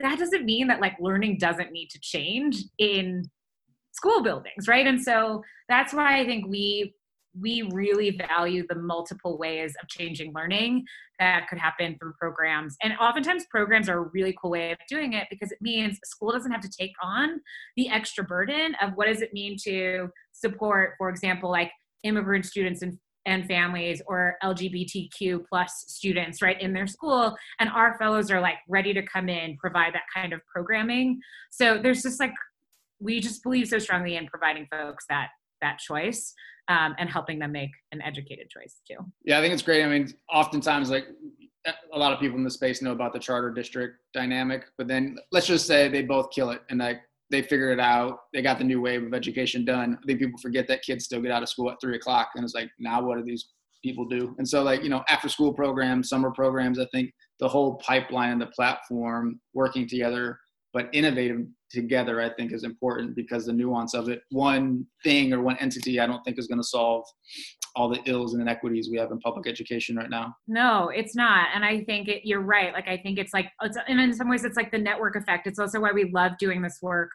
[0.00, 3.24] That doesn't mean that like learning doesn't need to change in
[3.92, 4.86] school buildings right?
[4.86, 6.94] And so that's why i think we
[7.40, 10.84] we really value the multiple ways of changing learning
[11.18, 12.76] that could happen through programs.
[12.82, 16.32] And oftentimes, programs are a really cool way of doing it because it means school
[16.32, 17.40] doesn't have to take on
[17.76, 21.70] the extra burden of what does it mean to support, for example, like
[22.02, 27.36] immigrant students and and families or lgbtq plus students right in their school.
[27.60, 31.20] And our fellows are like ready to come in provide that kind of programming.
[31.50, 32.32] So there's just like
[33.00, 35.28] we just believe so strongly in providing folks that
[35.60, 36.32] that choice
[36.68, 38.96] um, and helping them make an educated choice too.
[39.24, 39.84] Yeah, I think it's great.
[39.84, 41.06] I mean, oftentimes, like
[41.92, 45.18] a lot of people in the space know about the charter district dynamic, but then
[45.32, 47.00] let's just say they both kill it and like
[47.30, 48.20] they figure it out.
[48.32, 49.98] They got the new wave of education done.
[50.02, 52.44] I think people forget that kids still get out of school at three o'clock, and
[52.44, 53.48] it's like, now what do these
[53.82, 54.34] people do?
[54.38, 56.78] And so, like you know, after school programs, summer programs.
[56.78, 60.38] I think the whole pipeline and the platform working together
[60.72, 65.42] but innovative together i think is important because the nuance of it one thing or
[65.42, 67.04] one entity i don't think is going to solve
[67.78, 70.34] all the ills and inequities we have in public education right now.
[70.48, 71.48] No it's not.
[71.54, 72.72] And i think it, you're right.
[72.72, 75.46] Like i think it's like it's, and in some ways it's like the network effect.
[75.46, 77.10] It's also why we love doing this work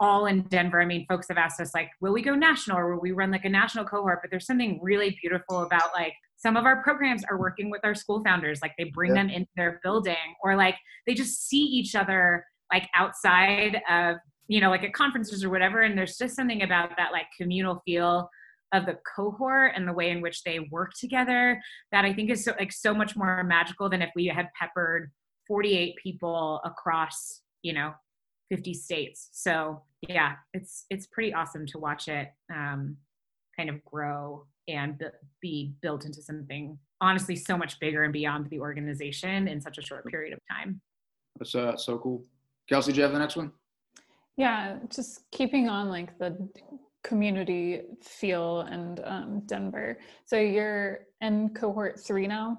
[0.00, 0.80] all in denver.
[0.80, 3.30] I mean folks have asked us like will we go national or will we run
[3.30, 4.20] like a national cohort?
[4.22, 7.94] But there's something really beautiful about like some of our programs are working with our
[7.94, 8.60] school founders.
[8.62, 10.76] Like they bring them into their building or like
[11.06, 14.16] they just see each other like outside of
[14.48, 17.82] you know like at conferences or whatever and there's just something about that like communal
[17.84, 18.28] feel
[18.72, 21.60] of the cohort and the way in which they work together
[21.92, 25.10] that i think is so like so much more magical than if we had peppered
[25.50, 27.92] 48 people across you know
[28.50, 29.28] 50 states.
[29.32, 32.96] So yeah it's it's pretty awesome to watch it um,
[33.56, 35.02] kind of grow and
[35.42, 39.82] be built into something honestly so much bigger and beyond the organization in such a
[39.82, 40.80] short period of time.
[41.38, 42.24] That's uh, so cool
[42.70, 43.50] Kelsey, do you have the next one?
[44.36, 46.48] Yeah, just keeping on like the
[47.02, 49.98] community feel and um, Denver.
[50.24, 52.58] So you're in cohort three now?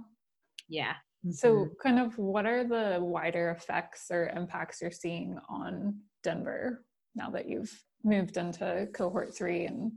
[0.67, 0.93] Yeah.
[1.29, 1.73] So, mm-hmm.
[1.81, 6.83] kind of what are the wider effects or impacts you're seeing on Denver
[7.15, 7.71] now that you've
[8.03, 9.91] moved into cohort three and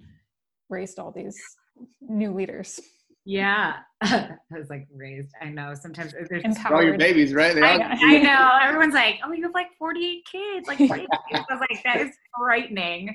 [0.69, 1.39] raised all these
[2.01, 2.79] new leaders?
[3.25, 5.31] Yeah, I was like raised.
[5.41, 7.57] I know sometimes there's all your babies, right?
[7.57, 8.59] I, I, know.
[8.63, 11.45] Everyone's like, "Oh, you have like 48 kids." Like, 48 kids.
[11.49, 13.09] I was like, "That is frightening."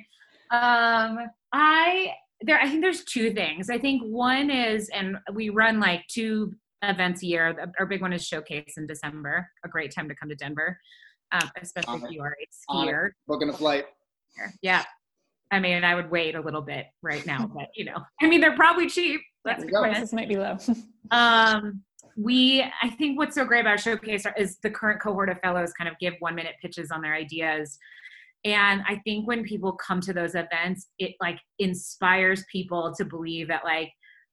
[0.52, 1.20] Um,
[1.54, 2.60] I there.
[2.60, 3.70] I think there's two things.
[3.70, 7.72] I think one is, and we run like two events a year.
[7.78, 9.48] Our big one is Showcase in December.
[9.64, 10.80] A great time to come to Denver,
[11.32, 13.12] um, especially if you are a skier.
[13.28, 13.86] Booking a flight.
[14.64, 14.86] Yeah,
[15.52, 18.41] I mean, I would wait a little bit right now, but you know, I mean,
[18.41, 19.22] they're probably cheap.
[19.45, 20.58] That's yeah, prices might be low.
[21.12, 21.84] um,
[22.20, 25.88] we i think what's so great about showcase is the current cohort of fellows kind
[25.88, 27.78] of give one minute pitches on their ideas
[28.43, 33.47] and i think when people come to those events it like inspires people to believe
[33.47, 33.89] that like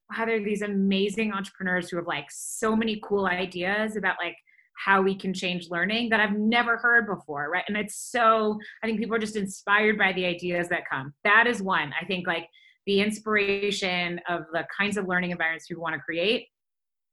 [0.09, 4.35] wow there are these amazing entrepreneurs who have like so many cool ideas about like
[4.83, 7.63] how we can change learning that I've never heard before, right?
[7.67, 11.13] And it's so, I think people are just inspired by the ideas that come.
[11.23, 11.93] That is one.
[11.99, 12.47] I think like
[12.85, 16.47] the inspiration of the kinds of learning environments we want to create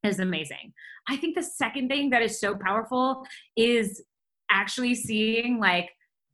[0.04, 0.72] is amazing.
[1.08, 4.02] I think the second thing that is so powerful is
[4.50, 5.90] actually seeing like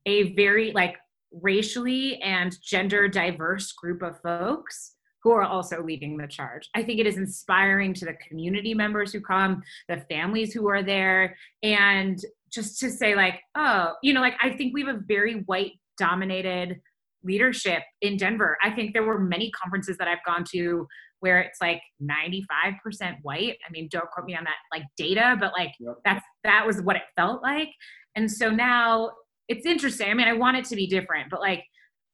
[0.07, 0.97] a very like
[1.33, 6.69] racially and gender diverse group of folks who are also leading the charge.
[6.75, 10.83] I think it is inspiring to the community members who come, the families who are
[10.83, 12.19] there, and
[12.53, 15.73] just to say, like, oh, you know, like I think we have a very white
[15.99, 16.81] dominated
[17.23, 18.57] leadership in Denver.
[18.63, 20.87] I think there were many conferences that I've gone to
[21.21, 23.59] where it's like 95% white.
[23.67, 25.97] I mean, don't quote me on that like data, but like yep.
[26.05, 27.69] that's that was what it felt like.
[28.17, 29.11] And so now
[29.49, 30.09] it's interesting.
[30.09, 31.65] I mean, I want it to be different, but like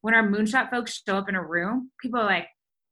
[0.03, 2.47] when our moonshot folks show up in a room, people are like,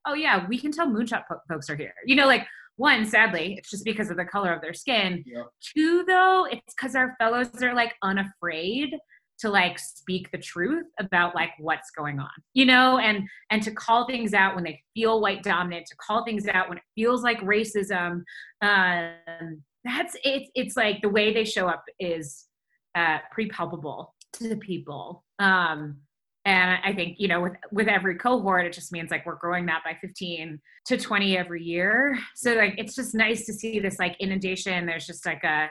[0.06, 2.46] "Oh yeah, we can tell moonshot po- folks are here." You know, like
[2.76, 5.22] one, sadly, it's just because of the color of their skin.
[5.26, 5.46] Yep.
[5.60, 8.90] Two, though, it's because our fellows are like unafraid
[9.38, 13.70] to like speak the truth about like what's going on you know and and to
[13.72, 17.22] call things out when they feel white dominant to call things out when it feels
[17.22, 18.22] like racism
[18.62, 22.46] um that's it's it's like the way they show up is
[22.94, 25.96] uh pretty palpable to the people um
[26.44, 29.66] and i think you know with with every cohort it just means like we're growing
[29.66, 33.98] that by 15 to 20 every year so like it's just nice to see this
[33.98, 35.68] like inundation there's just like a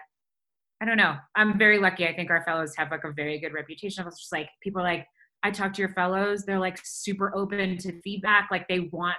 [0.84, 1.16] I don't know.
[1.34, 2.06] I'm very lucky.
[2.06, 4.06] I think our fellows have like a very good reputation.
[4.06, 5.08] It's just like people are like,
[5.42, 6.44] I talk to your fellows.
[6.44, 8.50] They're like super open to feedback.
[8.52, 9.16] Like they want,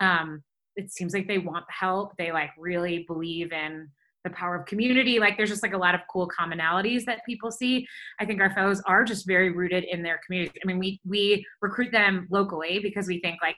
[0.00, 0.42] um,
[0.76, 2.12] it seems like they want the help.
[2.18, 3.88] They like really believe in
[4.24, 5.18] the power of community.
[5.18, 7.86] Like there's just like a lot of cool commonalities that people see.
[8.18, 10.52] I think our fellows are just very rooted in their communities.
[10.62, 13.56] I mean, we we recruit them locally because we think like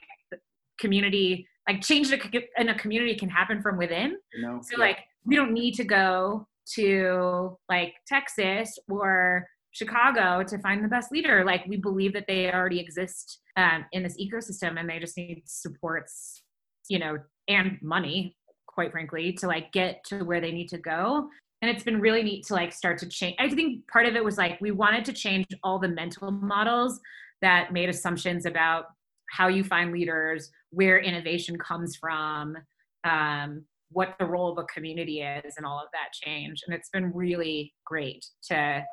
[0.79, 4.17] community, like change in a community can happen from within.
[4.41, 4.85] Know, so yeah.
[4.85, 11.11] like we don't need to go to like Texas or Chicago to find the best
[11.11, 11.43] leader.
[11.43, 15.43] Like we believe that they already exist um, in this ecosystem and they just need
[15.45, 16.43] supports,
[16.89, 18.37] you know, and money,
[18.73, 21.27] quite frankly, to like get to where they need to go.
[21.61, 23.35] And it's been really neat to like start to change.
[23.39, 26.99] I think part of it was like we wanted to change all the mental models
[27.41, 28.85] that made assumptions about
[29.31, 32.57] how you find leaders, where innovation comes from,
[33.03, 36.61] um, what the role of a community is and all of that change.
[36.65, 38.83] And it's been really great to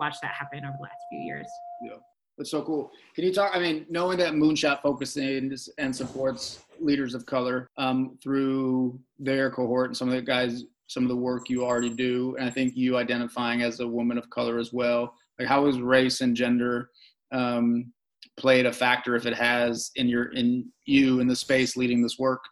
[0.00, 1.46] watch that happen over the last few years.
[1.84, 1.98] Yeah.
[2.42, 2.90] That's so cool.
[3.14, 3.52] Can you talk?
[3.54, 9.90] I mean, knowing that Moonshot focuses and supports leaders of color um, through their cohort
[9.90, 12.76] and some of the guys, some of the work you already do, and I think
[12.76, 15.14] you identifying as a woman of color as well.
[15.38, 16.90] Like, how has race and gender
[17.30, 17.92] um,
[18.36, 22.18] played a factor, if it has, in your in you in the space leading this
[22.18, 22.42] work?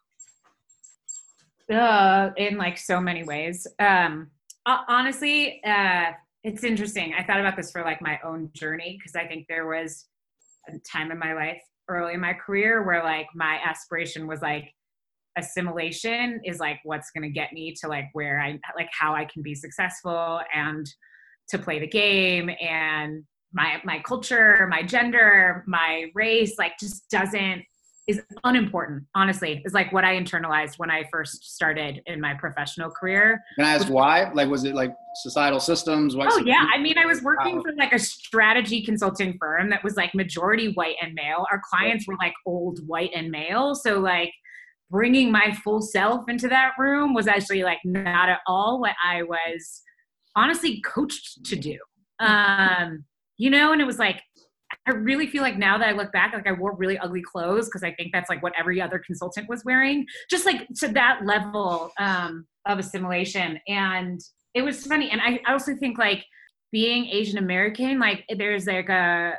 [1.69, 3.67] uh, in like so many ways.
[3.81, 4.31] Um,
[4.67, 6.13] honestly, uh,
[6.43, 7.15] it's interesting.
[7.17, 10.07] I thought about this for like my own journey because I think there was
[10.69, 14.73] a time in my life early in my career where like my aspiration was like
[15.37, 19.25] assimilation is like what's going to get me to like where I like how I
[19.25, 20.87] can be successful and
[21.51, 27.63] to play the game and my my culture, my gender, my race like just doesn't
[28.09, 32.91] is unimportant honestly is like what i internalized when i first started in my professional
[32.91, 33.41] career.
[33.57, 34.31] Can i ask why?
[34.33, 36.17] Like was it like societal systems?
[36.19, 36.67] Oh yeah.
[36.75, 40.73] i mean i was working for like a strategy consulting firm that was like majority
[40.73, 41.47] white and male.
[41.51, 43.75] Our clients were like old white and male.
[43.75, 44.33] So like
[44.91, 49.23] bringing my full self into that room was actually like not at all what i
[49.23, 49.83] was
[50.37, 51.79] honestly coached to do.
[52.19, 53.05] Um
[53.37, 54.21] you know and it was like
[54.87, 57.67] I really feel like now that I look back, like I wore really ugly clothes
[57.67, 61.21] because I think that's like what every other consultant was wearing, just like to that
[61.25, 63.61] level um, of assimilation.
[63.69, 64.21] And
[64.55, 65.11] it was funny.
[65.11, 66.25] And I, also think like
[66.73, 69.35] being Asian American, like there's like a,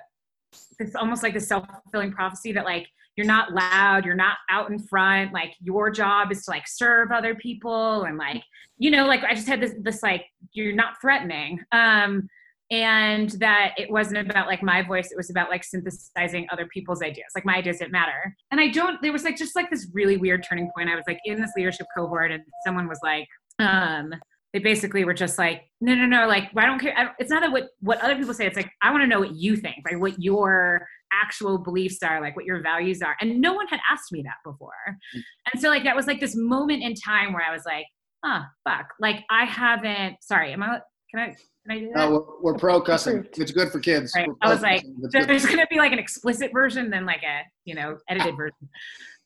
[0.80, 4.70] it's almost like a self fulfilling prophecy that like you're not loud, you're not out
[4.70, 8.44] in front, like your job is to like serve other people and like,
[8.78, 11.60] you know, like I just had this, this like, you're not threatening.
[11.72, 12.28] Um,
[12.72, 17.02] and that it wasn't about like my voice it was about like synthesizing other people's
[17.02, 19.90] ideas like my ideas didn't matter and i don't there was like just like this
[19.94, 23.28] really weird turning point i was like in this leadership cohort and someone was like
[23.60, 24.14] um
[24.54, 27.30] they basically were just like no no no like i don't care I don't, it's
[27.30, 29.58] not that what what other people say it's like i want to know what you
[29.58, 33.68] think like what your actual beliefs are like what your values are and no one
[33.68, 34.72] had asked me that before
[35.16, 35.22] mm.
[35.52, 37.86] and so like that was like this moment in time where i was like
[38.24, 38.88] huh, fuck.
[39.00, 40.18] Like I haven't.
[40.22, 40.80] Sorry, am I?
[41.12, 41.36] Can I?
[41.68, 41.96] Can I do that?
[41.98, 43.28] No, we're, we're pro cussing.
[43.38, 44.14] It's good for kids.
[44.16, 44.30] Right.
[44.42, 47.76] I was like, there's going to be like an explicit version, then like a you
[47.76, 48.70] know edited version.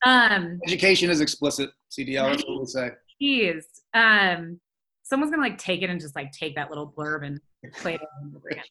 [0.05, 1.69] Um, Education is explicit.
[1.91, 2.31] CDL.
[2.31, 2.89] That's what we say.
[3.21, 3.63] Jeez.
[3.93, 4.59] Um,
[5.03, 7.39] someone's gonna like take it and just like take that little blurb and
[7.73, 8.01] play it
[8.35, 8.63] over again.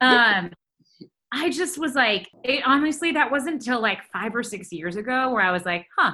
[0.00, 0.50] Um,
[1.32, 5.30] I just was like, it, honestly, that wasn't until like five or six years ago
[5.32, 6.12] where I was like, huh,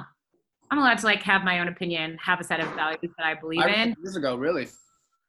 [0.71, 3.35] I'm allowed to like have my own opinion, have a set of values that I
[3.35, 3.95] believe in.
[4.03, 4.67] Years ago, really.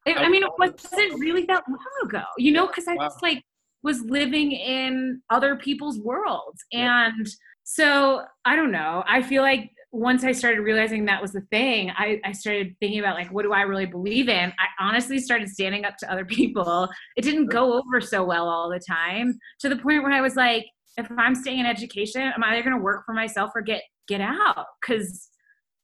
[0.05, 3.07] It, I mean, it wasn't really that long ago, you know, because I wow.
[3.07, 3.43] just like
[3.83, 6.65] was living in other people's worlds.
[6.73, 7.29] And
[7.65, 9.05] so I don't know.
[9.07, 13.01] I feel like once I started realizing that was the thing, I, I started thinking
[13.01, 14.51] about like, what do I really believe in?
[14.59, 16.89] I honestly started standing up to other people.
[17.17, 20.35] It didn't go over so well all the time to the point where I was
[20.35, 23.83] like, if I'm staying in education, I'm either going to work for myself or get
[24.09, 25.29] get out because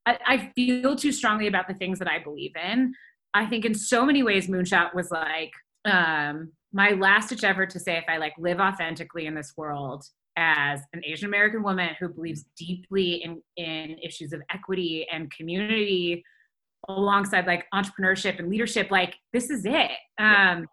[0.05, 2.93] I, I feel too strongly about the things that I believe in.
[3.35, 5.53] I think in so many ways, Moonshot was like
[5.85, 10.05] um, my last ditch effort to say if I like live authentically in this world
[10.37, 16.23] as an Asian American woman who believes deeply in, in issues of equity and community
[16.89, 19.91] alongside like entrepreneurship and leadership, like this is it.
[20.19, 20.67] Um,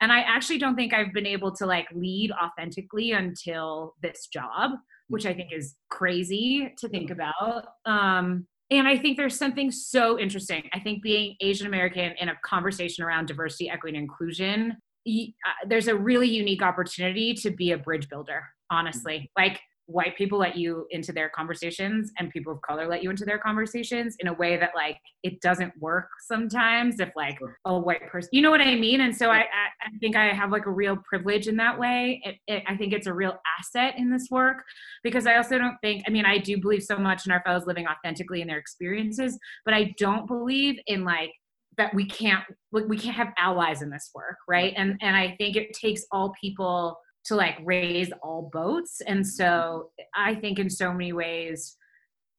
[0.00, 4.72] and I actually don't think I've been able to like lead authentically until this job,
[5.08, 7.66] which I think is crazy to think about.
[7.84, 10.68] Um, and I think there's something so interesting.
[10.72, 14.76] I think being Asian American in a conversation around diversity, equity, and inclusion,
[15.08, 19.30] uh, there's a really unique opportunity to be a bridge builder honestly.
[19.36, 19.60] Like
[19.90, 23.38] white people let you into their conversations and people of color let you into their
[23.38, 28.28] conversations in a way that like it doesn't work sometimes if like a white person
[28.32, 29.00] you know what i mean?
[29.00, 32.20] And so i i, think i have like a real privilege in that way.
[32.24, 34.58] It, it, i think it's a real asset in this work
[35.02, 37.66] because i also don't think i mean i do believe so much in our fellows
[37.66, 41.32] living authentically in their experiences but i don't believe in like
[41.76, 44.74] that we can't we can't have allies in this work right.
[44.76, 49.00] And and i think it takes all people to like raise all boats.
[49.06, 49.28] And mm-hmm.
[49.28, 51.76] so I think in so many ways,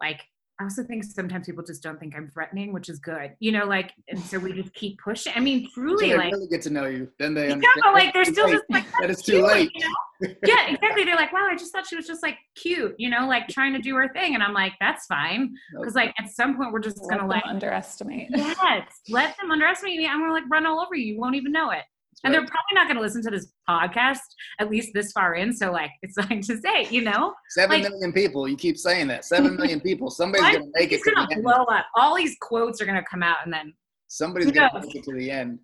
[0.02, 0.22] like
[0.62, 3.32] I also think sometimes people just don't think I'm threatening, which is good.
[3.40, 5.34] You know, like and so we just keep pushing.
[5.36, 7.10] I mean, truly so like really get to know you.
[7.18, 7.82] Then they understand.
[7.84, 9.72] Yeah, like they're still just like that is too cute, late.
[9.74, 10.36] You know?
[10.46, 11.04] yeah, exactly.
[11.04, 13.74] They're like, wow, I just thought she was just like cute, you know, like trying
[13.74, 14.36] to do her thing.
[14.36, 15.52] And I'm like, that's fine.
[15.80, 18.28] Because like at some point we're just let gonna like underestimate.
[18.30, 19.02] Yes.
[19.10, 20.06] Let them underestimate me.
[20.06, 21.16] I'm gonna like run all over you.
[21.16, 21.86] You won't even know it
[22.24, 24.20] and they're probably not going to listen to this podcast
[24.60, 25.54] at least this far in.
[25.54, 28.48] So like, it's like to say, you know, seven like, million people.
[28.48, 30.10] You keep saying that seven million people.
[30.10, 30.96] Somebody's going to make it.
[30.96, 31.86] It's going to blow up.
[31.96, 33.74] All these quotes are going to come out, and then
[34.08, 35.60] somebody's going to make it to the end.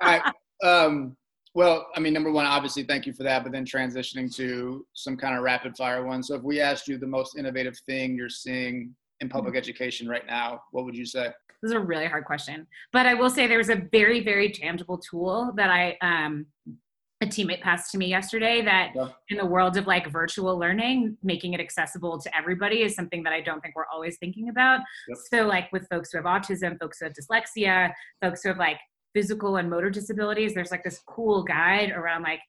[0.00, 0.32] All right.
[0.62, 1.16] Um,
[1.54, 3.42] well, I mean, number one, obviously, thank you for that.
[3.42, 6.22] But then transitioning to some kind of rapid fire one.
[6.22, 9.58] So if we asked you the most innovative thing you're seeing in public mm-hmm.
[9.58, 11.30] education right now, what would you say?
[11.62, 12.66] This is a really hard question.
[12.92, 16.46] But I will say there was a very, very tangible tool that I um
[17.20, 19.08] a teammate passed to me yesterday that yeah.
[19.30, 23.32] in the world of like virtual learning, making it accessible to everybody is something that
[23.32, 24.80] I don't think we're always thinking about.
[25.08, 25.18] Yep.
[25.30, 27.92] So like with folks who have autism, folks who have dyslexia,
[28.22, 28.78] folks who have like
[29.14, 32.40] physical and motor disabilities, there's like this cool guide around like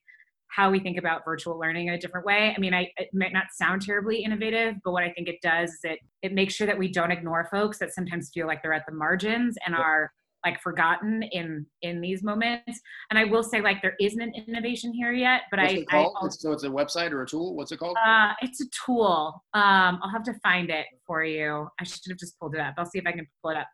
[0.50, 2.54] how we think about virtual learning in a different way.
[2.56, 5.70] I mean, I, it might not sound terribly innovative, but what I think it does
[5.70, 8.74] is it it makes sure that we don't ignore folks that sometimes feel like they're
[8.74, 10.12] at the margins and are
[10.45, 12.80] like forgotten in in these moments.
[13.10, 15.89] And I will say, like, there isn't an innovation here yet, but What's I, it
[15.89, 16.18] called?
[16.22, 17.56] I so it's a website or a tool.
[17.56, 17.97] What's it called?
[18.06, 19.43] Uh, it's a tool.
[19.54, 21.68] Um, I'll have to find it for you.
[21.80, 22.76] I should have just pulled it up.
[22.78, 23.68] I'll see if I can pull it up.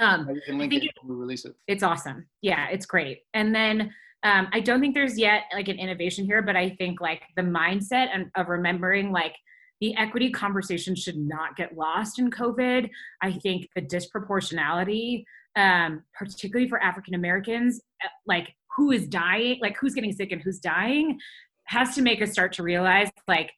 [0.00, 1.54] Um, you can link it when we release it.
[1.66, 2.26] It's awesome.
[2.40, 3.18] Yeah, it's great.
[3.34, 3.92] And then
[4.22, 7.42] um, I don't think there's yet like an innovation here, but I think like the
[7.42, 9.34] mindset and of remembering like
[9.80, 12.88] the equity conversation should not get lost in COVID.
[13.20, 15.24] I think the disproportionality,
[15.56, 20.40] um, particularly for African Americans, uh, like who is dying, like who's getting sick and
[20.40, 21.18] who's dying,
[21.64, 23.50] has to make us start to realize like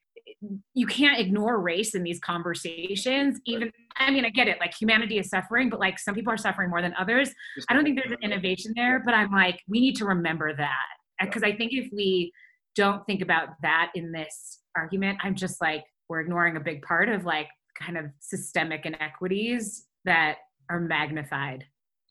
[0.75, 5.19] you can't ignore race in these conversations even i mean i get it like humanity
[5.19, 7.31] is suffering but like some people are suffering more than others.
[7.69, 10.87] I don't think there's an innovation there but i'm like we need to remember that.
[11.21, 12.33] Because i think if we
[12.75, 17.09] don't think about that in this argument i'm just like we're ignoring a big part
[17.09, 17.49] of like
[17.81, 20.37] kind of systemic inequities that
[20.71, 21.65] are magnified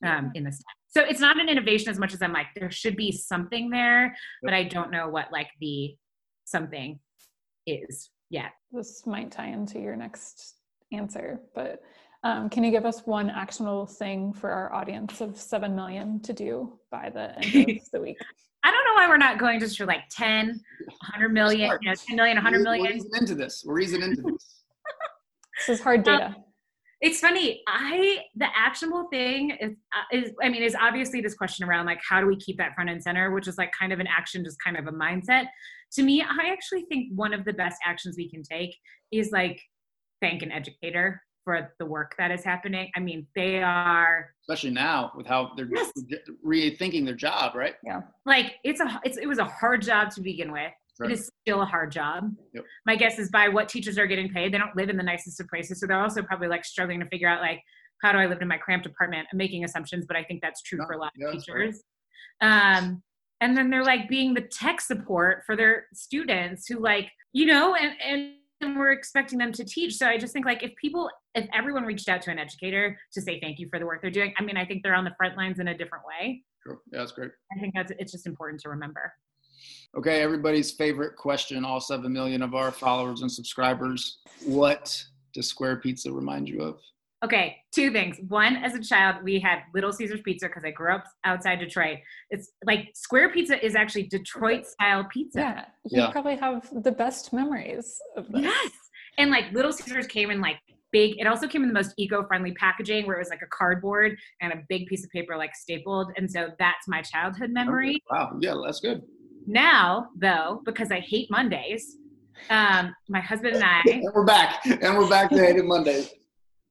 [0.06, 0.76] um, in this time.
[0.90, 4.16] So it's not an innovation as much as I'm like there should be something there,
[4.42, 5.96] but I don't know what like the
[6.46, 7.00] something
[7.66, 8.54] is yet.
[8.72, 10.56] This might tie into your next
[10.92, 11.82] answer, but
[12.24, 16.34] um, can you give us one actionable thing for our audience of 7 million to
[16.34, 18.18] do by the end of the week?
[18.64, 21.96] I don't know why we're not going just for like 10, 100 million, you know,
[21.96, 22.86] 10 million, 100 million.
[22.86, 23.64] We're easing into this.
[23.66, 24.64] We're easing into this.
[25.68, 26.28] this is hard data.
[26.28, 26.36] Um,
[27.04, 27.62] It's funny.
[27.68, 31.99] I the actionable thing is uh, is I mean is obviously this question around like
[32.08, 34.41] how do we keep that front and center, which is like kind of an action,
[34.41, 35.47] just kind of a mindset.
[35.95, 38.74] To me, I actually think one of the best actions we can take
[39.12, 39.62] is like
[40.22, 42.89] thank an educator for the work that is happening.
[42.95, 45.91] I mean, they are especially now with how they're yes.
[46.45, 47.76] rethinking their job, right?
[47.86, 47.99] Yeah.
[48.26, 50.72] Like it's a it's it was a hard job to begin with.
[51.00, 51.10] Right.
[51.10, 52.30] It is still a hard job.
[52.54, 52.64] Yep.
[52.86, 55.39] My guess is by what teachers are getting paid, they don't live in the nicest
[55.39, 57.62] of places, so they're also probably like struggling to figure out like
[58.04, 59.28] how do I live in my cramped apartment?
[59.32, 61.82] I'm making assumptions, but I think that's true for a lot of yeah, teachers.
[62.41, 62.78] Right.
[62.78, 63.02] Um,
[63.41, 67.76] and then they're like being the tech support for their students who like you know
[67.76, 68.34] and and
[68.64, 69.96] and we're expecting them to teach.
[69.96, 73.22] So I just think like if people, if everyone reached out to an educator to
[73.22, 75.14] say thank you for the work they're doing, I mean, I think they're on the
[75.18, 76.44] front lines in a different way.
[76.66, 76.80] Sure.
[76.91, 77.32] Yeah, that's great.
[77.56, 79.14] I think that's it's just important to remember.
[79.95, 84.20] Okay, everybody's favorite question, all seven million of our followers and subscribers.
[84.45, 85.03] What
[85.34, 86.80] does Square Pizza remind you of?
[87.24, 88.18] Okay, two things.
[88.28, 91.99] One, as a child, we had Little Caesars pizza because I grew up outside Detroit.
[92.32, 95.39] It's like Square Pizza is actually Detroit style pizza.
[95.39, 96.11] Yeah, you yeah.
[96.11, 98.41] probably have the best memories of this.
[98.41, 98.72] Yes,
[99.18, 100.57] and like Little Caesars came in like
[100.91, 101.18] big.
[101.18, 104.51] It also came in the most eco-friendly packaging, where it was like a cardboard and
[104.51, 106.11] a big piece of paper like stapled.
[106.18, 107.91] And so that's my childhood memory.
[107.91, 108.01] Okay.
[108.11, 109.01] Wow, yeah, that's good.
[109.46, 111.98] Now, though, because I hate Mondays,
[112.50, 113.82] um, my husband and I.
[113.86, 116.14] and we're back, and we're back to hating Mondays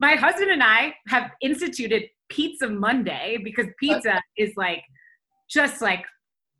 [0.02, 4.82] my husband and I have instituted Pizza Monday because pizza is like
[5.48, 6.04] just like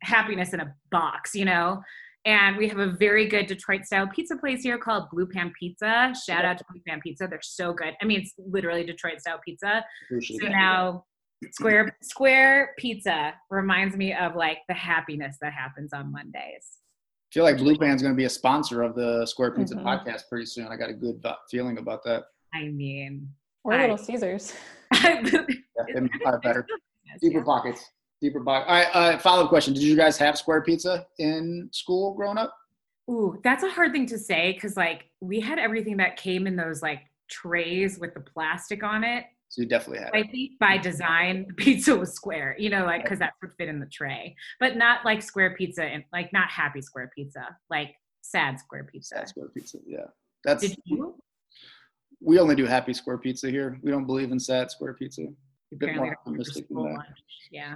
[0.01, 1.81] happiness in a box, you know?
[2.25, 6.13] And we have a very good Detroit style pizza place here called Blue Pan Pizza.
[6.25, 7.27] Shout out to Blue Pan Pizza.
[7.29, 7.93] They're so good.
[8.01, 9.83] I mean, it's literally Detroit style pizza.
[10.05, 10.53] Appreciate so that.
[10.53, 11.03] now
[11.51, 16.79] square square pizza reminds me of like the happiness that happens on Mondays.
[16.79, 19.87] I feel like Blue Pan's going to be a sponsor of the Square Pizza mm-hmm.
[19.87, 20.67] podcast pretty soon.
[20.67, 22.25] I got a good feeling about that.
[22.53, 23.27] I mean,
[23.63, 24.53] or I, Little Caesars.
[24.93, 25.21] yeah,
[26.43, 26.67] better.
[27.21, 27.43] Deeper yeah.
[27.43, 27.83] pockets.
[28.21, 28.69] Deeper pockets.
[28.69, 29.13] All right.
[29.15, 32.55] Uh, follow up question: Did you guys have square pizza in school growing up?
[33.09, 36.55] Ooh, that's a hard thing to say because like we had everything that came in
[36.55, 39.25] those like trays with the plastic on it.
[39.53, 40.15] So you definitely had.
[40.15, 42.55] I think by design, the pizza was square.
[42.57, 45.83] You know, like because that would fit in the tray, but not like square pizza
[45.83, 49.17] and like not happy square pizza, like sad square pizza.
[49.17, 49.77] Sad square pizza.
[49.85, 50.05] Yeah,
[50.43, 50.61] that's.
[50.63, 51.15] Did you?
[52.19, 53.79] we only do happy square pizza here.
[53.83, 55.21] We don't believe in sad square pizza.
[55.21, 57.05] A bit more optimistic than that.
[57.51, 57.75] Yeah.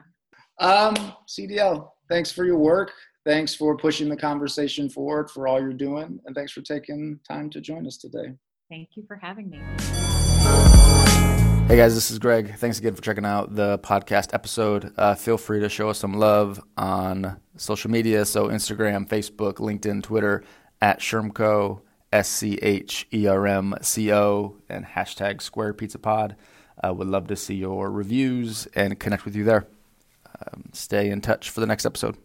[0.60, 0.96] Um,
[1.28, 2.92] CDL, thanks for your work.
[3.24, 6.20] Thanks for pushing the conversation forward for all you're doing.
[6.26, 8.34] And thanks for taking time to join us today.
[8.68, 10.87] Thank you for having me.
[11.68, 12.56] Hey guys, this is Greg.
[12.56, 14.94] Thanks again for checking out the podcast episode.
[14.96, 18.24] Uh, feel free to show us some love on social media.
[18.24, 20.46] So, Instagram, Facebook, LinkedIn, Twitter,
[20.82, 21.82] at Schermco
[22.14, 26.38] S C H E R M C O, and hashtag Square Pizza Pod.
[26.82, 29.68] Uh, would love to see your reviews and connect with you there.
[30.40, 32.16] Um, stay in touch for the next episode.